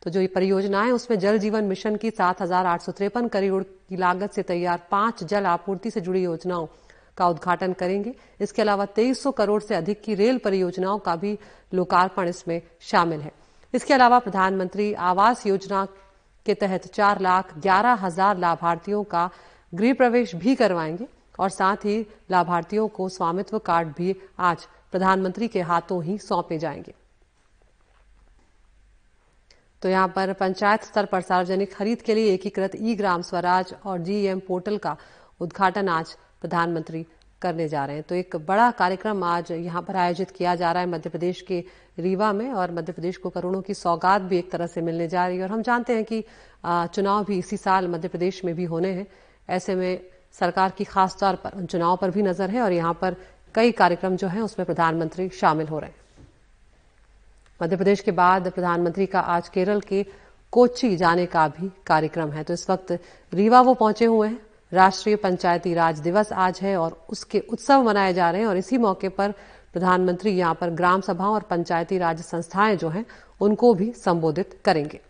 तो 0.02 0.10
जो 0.10 0.20
ये 0.20 0.26
परियोजनाएँ 0.26 0.90
उसमें 0.90 1.18
जल 1.18 1.38
जीवन 1.38 1.64
मिशन 1.64 1.96
की 1.96 2.10
सात 2.12 2.40
हज़ार 2.42 2.66
आठ 2.66 2.80
सौ 2.80 2.92
तिरपन 2.92 3.28
करोड़ 3.28 3.62
की 3.62 3.96
लागत 3.96 4.32
से 4.32 4.42
तैयार 4.44 4.80
पाँच 4.90 5.22
जल 5.24 5.46
आपूर्ति 5.46 5.90
से 5.90 6.00
जुड़ी 6.00 6.22
योजनाओं 6.22 6.66
का 7.16 7.28
उद्घाटन 7.28 7.72
करेंगे। 7.72 8.14
इसके 8.40 8.62
अलावा 8.62 8.84
तेईस 8.96 9.22
करोड़ 9.36 9.60
से 9.62 9.74
अधिक 9.74 10.00
की 10.02 10.14
रेल 10.14 10.38
परियोजनाओं 10.38 10.98
का 10.98 11.16
भी 11.16 11.38
लोकार्पण 11.74 12.28
इसमें 12.28 12.60
शामिल 12.80 13.20
है। 13.20 13.32
इसके 13.74 13.94
अलावा 13.94 14.18
प्रधानमंत्री 14.18 14.92
आवास 14.94 15.46
योजना 15.46 15.84
के 16.46 16.54
तहत 16.54 16.86
चार 16.86 17.20
लाख 17.20 17.58
ग्यारह 17.58 17.92
हज़ार 18.02 18.38
लाभार्थियों 18.38 19.02
का 19.04 19.28
गृह 19.72 19.94
प्रवेश 19.94 20.34
भी 20.34 20.54
करवाएँगे 20.54 21.06
और 21.38 21.48
साथ 21.50 21.84
ही 21.84 22.00
लाभार्थियों 22.30 22.88
को 22.88 23.08
स्वामित्व 23.08 23.58
कार्ड 23.58 23.88
भी 23.88 24.14
आज 24.40 24.66
प्रधानमंत्री 24.92 25.48
के 25.48 25.60
हाथों 25.62 26.02
ही 26.04 26.18
सौंपे 26.18 26.58
जाएँगे। 26.58 26.94
तो 29.82 29.88
यहाँ 29.88 30.08
पर 30.08 30.32
पंचायत 30.32 30.82
स्तर 30.82 31.04
पर 31.04 31.20
सार्वजनिक 31.20 31.72
खरीद 31.74 32.02
के 32.02 32.14
लिए 32.14 32.34
एकीकृत 32.34 32.72
ई 32.76 32.94
ग्राम 32.94 33.22
स्वराज 33.22 33.74
और 33.84 33.98
जीएम 34.00 34.40
पोर्टल 34.40 34.76
का 34.78 34.96
उद्घाटन 35.40 35.88
आज 35.88 36.12
प्रधानमंत्री 36.40 37.04
करने 37.42 37.68
जा 37.68 37.84
रहे 37.84 37.96
हैं। 37.96 38.04
तो 38.04 38.14
एक 38.14 38.36
बड़ा 38.46 38.70
कार्यक्रम 38.70 39.24
आज 39.24 39.50
यहाँ 39.52 39.82
पर 39.82 39.96
आयोजित 39.96 40.30
किया 40.30 40.54
जा 40.54 40.72
रहा 40.72 40.82
है 40.82 40.88
मध्य 40.88 41.10
प्रदेश 41.10 41.40
के 41.40 41.58
रीवा 41.98 42.32
में 42.32 42.52
और 42.52 42.72
मध्य 42.72 42.92
प्रदेश 42.92 43.16
को 43.16 43.30
करोड़ों 43.30 43.62
की 43.62 43.74
सौगात 43.74 44.22
भी 44.22 44.38
एक 44.38 44.50
तरह 44.52 44.66
से 44.66 44.80
मिलने 44.80 45.08
जा 45.08 45.26
रही 45.26 45.36
है। 45.36 45.42
और 45.42 45.50
हम 45.50 45.62
जानते 45.62 45.94
हैं 45.94 46.04
कि 46.04 46.24
चुनाव 46.64 47.24
भी 47.24 47.38
इसी 47.38 47.56
साल 47.56 47.88
मध्य 47.88 48.08
प्रदेश 48.08 48.44
में 48.44 48.54
भी 48.54 48.64
होने 48.64 48.92
हैं। 48.92 49.06
ऐसे 49.48 49.74
में 49.74 50.00
सरकार 50.32 50.70
की 50.70 50.84
खास 50.84 51.16
तौर 51.20 51.34
पर 51.34 51.56
उन 51.56 51.66
चुनाव 51.66 51.96
पर 51.96 52.10
भी 52.10 52.22
नज़र 52.22 52.50
है 52.50 52.60
और 52.60 52.72
यहाँ 52.72 52.92
पर 52.94 53.16
कई 53.54 53.72
कार्यक्रम 53.72 54.16
जो 54.16 54.28
हैं 54.28 54.42
उसमें 54.42 54.64
प्रधानमंत्री 54.66 55.28
शामिल 55.30 55.68
हो 55.68 55.78
रहे 55.78 55.90
हैं। 55.90 56.00
मध्य 57.60 57.76
प्रदेश 57.76 58.00
के 58.00 58.10
बाद 58.12 58.50
प्रधानमंत्री 58.50 59.06
का 59.06 59.20
आज 59.20 59.48
केरल 59.48 59.80
के 59.80 60.04
कोच्चि 60.52 60.96
जाने 60.96 61.26
का 61.26 61.46
भी 61.48 61.70
कार्यक्रम 61.86 62.30
है। 62.30 62.42
तो 62.44 62.54
इस 62.54 62.68
वक्त 62.70 62.92
रीवा 63.32 63.60
वो 63.60 63.74
पहुँचे 63.74 64.04
हुए 64.04 64.28
हैं। 64.28 64.40
राष्ट्रीय 64.72 65.16
पंचायती 65.16 65.74
राज 65.74 65.98
दिवस 66.00 66.32
आज 66.32 66.60
है 66.62 66.76
और 66.76 66.98
उसके 67.10 67.40
उत्सव 67.52 67.82
मनाए 67.82 68.12
जा 68.12 68.30
रहे 68.30 68.40
हैं 68.40 68.48
और 68.48 68.56
इसी 68.56 68.78
मौके 68.78 69.08
पर 69.08 69.32
प्रधानमंत्री 69.72 70.30
यहाँ 70.30 70.54
पर 70.54 70.70
ग्राम 70.70 71.00
सभाओं 71.00 71.34
और 71.34 71.42
पंचायती 71.42 71.98
राज 71.98 72.20
संस्थाएँ 72.20 72.76
जो 72.76 72.88
हैं, 72.88 73.04
उनको 73.40 73.74
भी 73.74 73.92
संबोधित 73.94 74.60
करेंगे। 74.64 75.00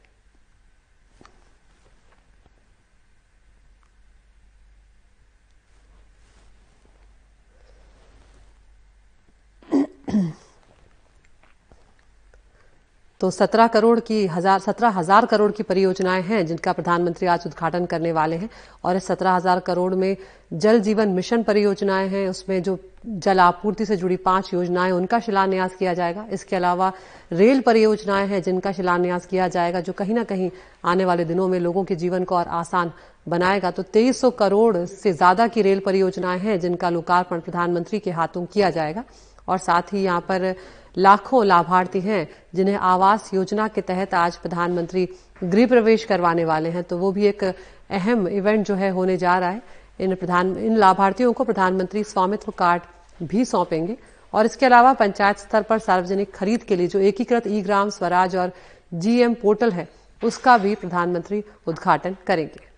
तो 13.23 13.31
सत्रह 13.31 13.67
करोड़ 13.67 13.99
की 14.00 14.26
हज़ार, 14.26 14.61
सत्रह 14.61 14.88
हज़ार 14.91 15.26
करोड़ 15.26 15.50
की 15.52 15.62
परियोजनाएँ 15.62 16.23
हैं, 16.23 16.45
जिनका 16.47 16.73
प्रधानमंत्री 16.73 17.26
आज 17.29 17.47
उद्घाटन 17.47 17.85
करने 17.87 18.12
वाले 18.12 18.37
हैं। 18.37 18.49
और 18.85 18.97
इस 18.97 19.07
सत्रह 19.07 19.31
हज़ार 19.31 19.61
करोड़ 19.61 19.95
में 19.95 20.17
जल 20.55 20.81
जीवन 20.81 21.09
मिशन 21.09 21.43
परियोजनाएँ 21.43 22.09
हैं। 22.09 22.29
उसमें 22.29 22.62
जो 22.62 22.79
जल 23.07 23.41
आपूर्ति 23.41 23.85
से 23.85 23.97
जुड़ी 23.97 24.17
पाँच 24.19 24.52
योजनाएँ, 24.55 24.93
उनका 24.93 25.21
शिलान्यास 25.21 25.75
किया 25.75 25.95
जाएगा। 25.95 26.26
इसके 26.33 26.57
अलावा 26.57 26.93
रेल 27.33 27.61
परियोजनाएँ 27.61 28.26
हैं, 28.26 28.43
जिनका 28.43 28.73
शिलान्यास 28.73 29.26
किया 29.26 29.49
जाएगा, 29.49 29.81
जो 29.81 29.93
कहीं 29.93 30.14
ना 30.14 30.25
कहीं 30.25 30.50
आने 30.85 31.05
वाले 31.05 31.25
दिनों 31.25 31.49
में 31.49 31.59
लोगों 31.61 31.85
के 31.85 31.97
जीवन 31.97 32.25
को 32.25 32.37
और 32.37 32.49
आसान 32.59 32.93
बनाएगा। 33.29 33.71
तो 33.71 33.83
तेईस 33.85 34.25
करोड़ 34.38 34.76
से 34.79 35.12
ज़्यादा 35.12 35.47
की 35.47 35.62
रेल 35.62 35.81
परियोजनाएँ 35.87 36.41
हैं, 36.41 36.61
जिनका 36.61 36.91
लोकार्पण 36.91 37.41
प्रधानमंत्री 37.41 37.99
के 37.99 38.11
हाथों 38.11 38.47
किया 38.47 38.71
जाएगा। 38.71 39.05
और 39.49 39.59
साथ 39.61 39.93
ही 39.93 40.02
यहाँ 40.02 40.21
पर 40.21 40.55
लाखों 40.96 41.44
लाभार्थी 41.46 42.00
हैं, 42.00 42.28
जिन्हें 42.54 42.76
आवास 42.76 43.30
योजना 43.34 43.68
के 43.68 43.80
तहत 43.80 44.14
आज 44.14 44.37
प्रधानमंत्री 44.37 45.08
गृह 45.44 45.66
प्रवेश 45.66 46.04
करवाने 46.04 46.44
वाले 46.44 46.68
हैं। 46.68 46.82
तो 46.82 46.99
वो 46.99 47.12
भी 47.12 47.26
एक 47.26 47.44
अहम 47.44 48.28
इवेंट 48.28 48.66
जो 48.66 48.75
है 48.75 48.90
होने 48.90 49.16
जा 49.16 49.38
रहा 49.38 49.50
है। 49.50 49.62
इन 50.00 50.14
प्रधान, 50.14 50.56
इन 50.56 50.76
लाभार्थियों 50.76 51.32
को 51.32 51.44
प्रधानमंत्री 51.44 52.04
स्वामित्व 52.04 52.52
कार्ड 52.52 52.82
भी 53.22 53.44
सौंपेंगे। 53.44 53.96
और 54.32 54.46
इसके 54.46 54.66
अलावा 54.66 54.92
पंचायत 54.92 55.38
स्तर 55.38 55.62
पर 55.62 55.78
सार्वजनिक 55.78 56.34
खरीद 56.34 56.62
के 56.62 56.76
लिए 56.76 56.87
जो 56.87 56.99
एकीकृत 56.99 57.46
ई 57.46 57.61
ग्राम 57.62 57.90
स्वराज 57.90 58.37
और 58.37 58.52
जीएम 58.94 59.34
पोर्टल 59.34 59.70
है, 59.70 59.88
उसका 60.22 60.58
भी 60.58 60.75
प्रधानमंत्री 60.75 61.42
उद्घाटन 61.66 62.16
करेंगे। 62.26 62.72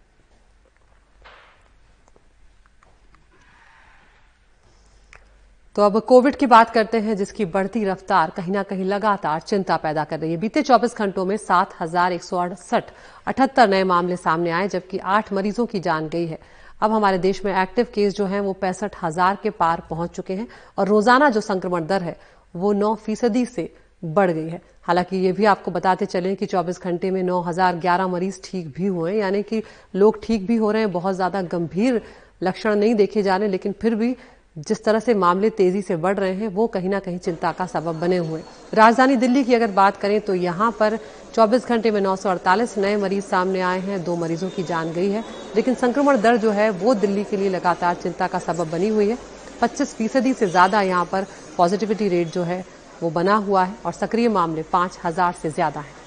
तो 5.77 5.83
अब 5.83 5.99
कोविड 6.01 6.37
की 6.37 6.47
बात 6.47 6.71
करते 6.71 6.99
हैं, 7.01 7.17
जिसकी 7.17 7.45
बढ़ती 7.45 7.85
रफ्तार 7.85 8.31
कहीं 8.31 8.53
ना 8.53 8.63
कहीं 8.63 8.85
लगातार 8.85 9.41
चिंता 9.41 9.77
पैदा 9.77 10.05
कर 10.05 10.19
रही 10.19 10.31
है। 10.31 10.37
बीते 10.37 10.63
24 10.63 10.97
घंटों 10.97 11.25
में 11.25 11.37
सात 11.37 11.73
हज़ार 11.81 12.13
एक 12.13 12.23
सौ 12.23 12.37
अड़सठ, 12.37 12.85
अठहत्तर 13.27 13.69
नए 13.69 13.85
मामले 13.85 14.17
सामने 14.17 14.51
आए, 14.51 14.69
जबकि 14.69 14.99
आठ 14.99 15.33
मरीजों 15.33 15.67
की 15.67 15.81
जान 15.81 16.09
गई 16.09 16.27
है। 16.27 16.39
अब 16.83 16.93
हमारे 16.93 17.19
देश 17.19 17.45
में 17.45 17.53
एक्टिव 17.55 17.87
केस 17.95 18.15
जो 18.15 18.27
हैं, 18.27 18.41
वो 18.41 18.53
पैंसठ 18.53 18.97
हज़ार 19.03 19.39
के 19.43 19.51
पार 19.53 19.83
पहुँच 19.91 20.11
चुके 20.11 20.35
हैं, 20.35 20.47
और 20.79 20.89
रोज़ाना 20.89 21.31
जो 21.31 21.41
संक्रमण 21.43 21.87
दर 21.87 22.03
है, 22.03 22.17
वो 22.55 22.73
नौ 22.73 22.95
फ़ीसदी 22.97 23.45
से 23.47 23.73
बढ़ 24.03 24.31
गई 24.31 24.49
है। 24.49 24.61
हालाँकि 24.83 25.17
ये 25.17 25.33
भी 25.33 25.45
आपको 25.47 25.71
बताते 25.71 26.07
चले 26.07 26.35
कि 26.35 26.47
24 26.47 26.83
घंटे 26.83 27.11
में 27.11 27.23
नौ 27.23 27.41
हज़ार 27.41 27.77
ग्यारह 27.77 28.07
मरीज़ 28.09 28.41
ठीक 28.45 28.73
भी 28.77 28.87
हुए 28.87 29.15
यानी 29.15 29.43
कि 29.43 29.63
लोग 29.95 30.23
ठीक 30.23 30.47
भी 30.47 30.57
हो 30.57 30.71
रहे 30.71 30.83
हैं, 30.83 30.93
बहुत 30.93 31.15
ज़्यादा 31.15 31.43
गंभीर 31.43 32.01
लक्षण 32.43 32.75
नहीं 32.75 32.95
देखे 32.95 33.23
जा 33.23 33.37
रहे 33.37 33.49
लेकिन 33.49 33.75
फिर 33.81 33.95
भी 33.95 34.17
जिस 34.57 34.83
तरह 34.85 34.99
से 34.99 35.15
मामले 35.15 35.49
तेज़ी 35.51 35.81
से 35.83 35.95
बढ़ 35.97 36.17
रहे 36.17 36.33
हैं, 36.33 36.49
वो 36.49 36.67
कहीं 36.67 36.89
ना 36.89 36.99
कहीं 36.99 37.19
चिंता 37.19 37.51
का 37.53 37.65
सबब 37.67 37.99
बने 38.01 38.17
हुए 38.19 38.43
राजधानी 38.75 39.17
दिल्ली 39.17 39.43
की 39.45 39.55
अगर 39.55 39.71
बात 39.71 39.97
करें 39.97 40.21
तो 40.21 40.35
यहाँ 40.35 40.71
पर 40.71 40.99
24 41.35 41.67
घंटे 41.67 41.91
में 41.91 42.01
948 42.01 42.77
नए 42.79 42.97
मरीज़ 42.97 43.25
सामने 43.25 43.61
आए 43.63 43.81
हैं, 43.81 44.03
दो 44.05 44.17
मरीजों 44.17 44.51
की 44.51 44.63
जान 44.63 44.93
गई 44.93 45.11
है। 45.11 45.25
लेकिन 45.57 45.75
संक्रमण 45.75 46.21
दर 46.21 46.37
जो 46.37 46.51
है, 46.51 46.71
वो 46.71 46.95
दिल्ली 46.95 47.25
के 47.25 47.37
लिए 47.37 47.49
लगातार 47.51 47.95
चिंता 47.95 48.27
का 48.27 48.39
सबब 48.39 48.71
बनी 48.71 48.89
हुई 48.89 49.09
है। 49.09 49.19
25 49.63 49.95
फ़ीसदी 49.95 50.33
से 50.33 50.47
ज़्यादा 50.47 50.83
यहाँ 50.83 51.05
पर 51.05 51.27
पॉजिटिविटी 51.57 52.09
रेट 52.09 52.33
जो 52.33 52.43
है, 52.43 52.65
वो 53.03 53.11
बना 53.11 53.35
हुआ 53.37 53.65
है 53.65 53.77
और 53.87 53.93
सक्रिय 53.93 54.29
मामले 54.31 54.63
पाँच 54.73 54.99
हज़ार 55.05 55.35
से 55.43 55.51
ज़्यादा 55.51 55.81
हैं। 55.81 56.04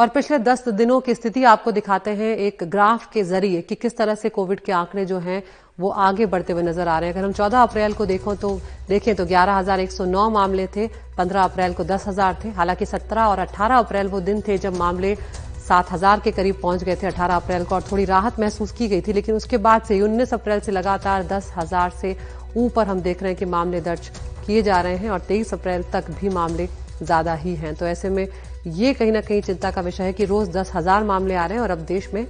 और 0.00 0.08
पिछले 0.08 0.36
दस 0.38 0.68
दिनों 0.68 1.00
की 1.00 1.14
स्थिति 1.14 1.42
आपको 1.44 1.72
दिखाते 1.72 2.10
हैं 2.10 2.36
एक 2.38 2.62
ग्राफ 2.64 3.06
के 3.12 3.22
ज़रिए 3.22 3.60
कि 3.62 3.74
किस 3.74 3.96
तरह 3.96 4.14
से 4.14 4.28
कोविड 4.28 4.60
के 4.60 4.72
आंकड़े 4.72 5.04
जो 5.06 5.18
हैं 5.18 5.42
वो 5.80 5.88
आगे 6.04 6.26
बढ़ते 6.26 6.52
हुए 6.52 6.62
नज़र 6.62 6.88
आ 6.88 6.98
रहे 6.98 7.08
हैं। 7.08 7.16
अगर 7.16 7.24
हम 7.24 7.32
14 7.32 7.62
अप्रैल 7.62 7.92
को 7.94 8.06
देखो 8.06 8.34
तो 8.34 8.54
देखें 8.88 9.14
तो 9.16 9.26
11,109 9.26 10.28
मामले 10.30 10.66
थे 10.76 10.86
15 11.18 11.44
अप्रैल 11.44 11.74
को 11.74 11.84
10,000 11.84 12.38
थे 12.44 12.50
हालाँकि 12.50 12.86
17 12.86 13.26
और 13.26 13.40
18 13.40 13.78
अप्रैल 13.78 14.08
वो 14.08 14.20
दिन 14.22 14.40
थे 14.48 14.58
जब 14.58 14.76
मामले 14.76 15.14
7,000 15.68 16.20
के 16.20 16.30
करीब 16.32 16.60
पहुँच 16.62 16.84
गए 16.84 16.96
थे 16.96 17.06
18 17.08 17.36
अप्रैल 17.36 17.64
को 17.64 17.74
और 17.74 17.82
थोड़ी 17.92 18.04
राहत 18.06 18.40
महसूस 18.40 18.72
की 18.72 18.88
गई 18.88 19.00
थी 19.00 19.12
लेकिन 19.12 19.34
उसके 19.34 19.56
बाद 19.60 19.82
से 19.82 20.00
उन्नीस 20.00 20.34
अप्रैल 20.34 20.60
से 20.60 20.72
लगातार 20.72 21.26
दस 21.28 21.52
हज़ार 21.56 21.90
से 22.00 22.16
ऊपर 22.58 22.86
हम 22.86 23.00
देख 23.02 23.22
रहे 23.22 23.32
हैं 23.32 23.38
कि 23.38 23.44
मामले 23.52 23.80
दर्ज 23.82 24.10
किए 24.46 24.62
जा 24.62 24.80
रहे 24.80 24.96
हैं 24.96 25.10
और 25.10 25.20
तेईस 25.28 25.54
अप्रैल 25.54 25.84
तक 25.92 26.10
भी 26.20 26.28
मामले 26.30 26.68
ज़्यादा 27.02 27.34
ही 27.34 27.54
हैं। 27.54 27.74
तो 27.74 27.86
ऐसे 27.86 28.08
में 28.10 28.26
ये 28.66 28.92
कहीं 28.94 29.12
ना 29.12 29.20
कहीं 29.20 29.42
चिंता 29.42 29.70
का 29.70 29.80
विषय 29.80 30.04
है 30.04 30.12
कि 30.12 30.24
रोज 30.24 30.48
दस 30.48 30.72
हज़ार 30.74 31.04
मामले 31.04 31.34
आ 31.34 31.44
रहे 31.46 31.56
हैं 31.56 31.62
और 31.62 31.70
अब 31.70 31.78
देश 31.86 32.12
में 32.14 32.24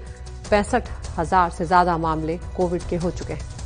पैंसठ 0.51 0.89
हज़ार 1.19 1.51
से 1.51 1.65
ज़्यादा 1.65 1.97
मामले 1.99 2.39
कोविड 2.57 2.83
के 2.83 2.97
हो 2.97 3.11
चुके 3.11 3.33
हैं। 3.33 3.60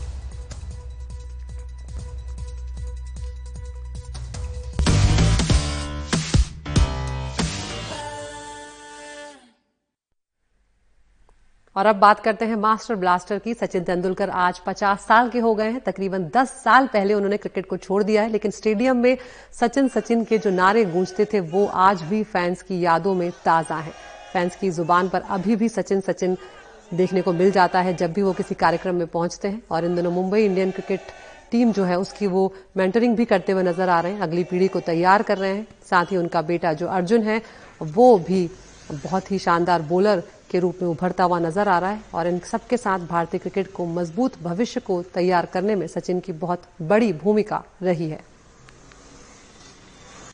और 11.77 11.87
अब 11.87 11.97
बात 11.97 12.21
करते 12.21 12.45
हैं 12.45 12.57
मास्टर 12.57 12.95
ब्लास्टर 12.95 13.39
की। 13.39 13.55
सचिन 13.55 13.85
तेंदुलकर 13.85 14.31
आज 14.31 14.59
50 14.59 15.07
साल 15.07 15.29
के 15.29 15.39
हो 15.39 15.55
गए 15.55 15.71
हैं। 15.71 15.81
तकरीबन 15.81 16.25
10 16.27 16.51
साल 16.65 16.87
पहले 16.87 17.15
उन्होंने 17.15 17.37
क्रिकेट 17.37 17.67
को 17.67 17.77
छोड़ 17.77 18.03
दिया 18.03 18.23
है, 18.23 18.29
लेकिन 18.29 18.51
स्टेडियम 18.51 18.97
में 18.97 19.17
सचिन 19.53 19.89
सचिन 19.89 20.25
के 20.25 20.39
जो 20.39 20.51
नारे 20.51 20.85
गूंजते 20.85 21.25
थे, 21.25 21.41
वो 21.41 21.65
आज 21.67 22.03
भी 22.03 22.23
फैंस 22.25 22.63
की 22.63 22.81
यादों 22.81 23.15
में 23.15 23.31
ताज़ा 23.45 23.77
हैं। 23.77 23.93
फैंस 24.33 24.57
की 24.57 24.71
ज़ुबान 24.71 25.09
पर 25.09 25.23
अभी 25.31 25.57
भी 25.57 25.69
सचिन 25.69 26.01
सचिन 26.01 26.37
देखने 26.95 27.23
को 27.23 27.33
मिल 27.33 27.51
जाता 27.51 27.81
है 27.81 27.95
जब 27.95 28.13
भी 28.13 28.23
वो 28.23 28.33
किसी 28.33 28.55
कार्यक्रम 28.55 28.95
में 28.95 29.07
पहुँचते 29.07 29.49
हैं। 29.49 29.63
और 29.71 29.85
इन 29.85 29.97
दिनों 29.97 30.11
मुंबई 30.11 30.45
इंडियन 30.45 30.71
क्रिकेट 30.71 31.01
टीम 31.51 31.73
जो 31.73 31.85
है, 31.85 31.99
उसकी 31.99 32.27
वो 32.27 32.53
मेंटरिंग 32.77 33.17
भी 33.17 33.25
करते 33.25 33.53
हुए 33.53 33.63
नज़र 33.63 33.89
आ 33.89 34.01
रहे 34.01 34.13
हैं। 34.13 34.21
अगली 34.21 34.45
पीढ़ी 34.45 34.69
को 34.69 34.81
तैयार 34.83 35.23
कर 35.23 35.39
रहे 35.39 35.55
हैं। 35.57 35.67
साथ 35.91 36.13
ही 36.13 36.17
उनका 36.17 36.43
बेटा 36.43 36.73
जो 36.73 36.87
अर्जुन 36.89 37.23
है, 37.23 37.41
वो 37.83 38.19
भी 38.19 38.49
बहुत 38.93 39.31
ही 39.31 39.39
शानदार 39.39 39.83
बॉलर 39.83 40.23
के 40.55 40.61
रूप 40.61 40.83
में 40.83 40.89
उभरता 40.89 41.25
हुआ 41.25 41.39
नज़र 41.41 41.69
आ 41.69 41.79
रहा 41.79 41.91
है 41.91 42.03
और 42.15 42.27
इन 42.27 42.39
सबके 42.51 42.77
साथ 42.77 43.07
भारतीय 43.09 43.41
क्रिकेट 43.41 43.73
को 43.73 43.87
मज़बूत 43.95 44.43
भविष्य 44.43 44.81
को 44.81 45.03
तैयार 45.15 45.47
करने 45.53 45.75
में 45.75 45.87
सचिन 45.89 46.21
की 46.21 46.33
बहुत 46.41 46.63
बड़ी 46.83 47.13
भूमिका 47.25 47.63
रही 47.83 48.09
है। 48.09 48.21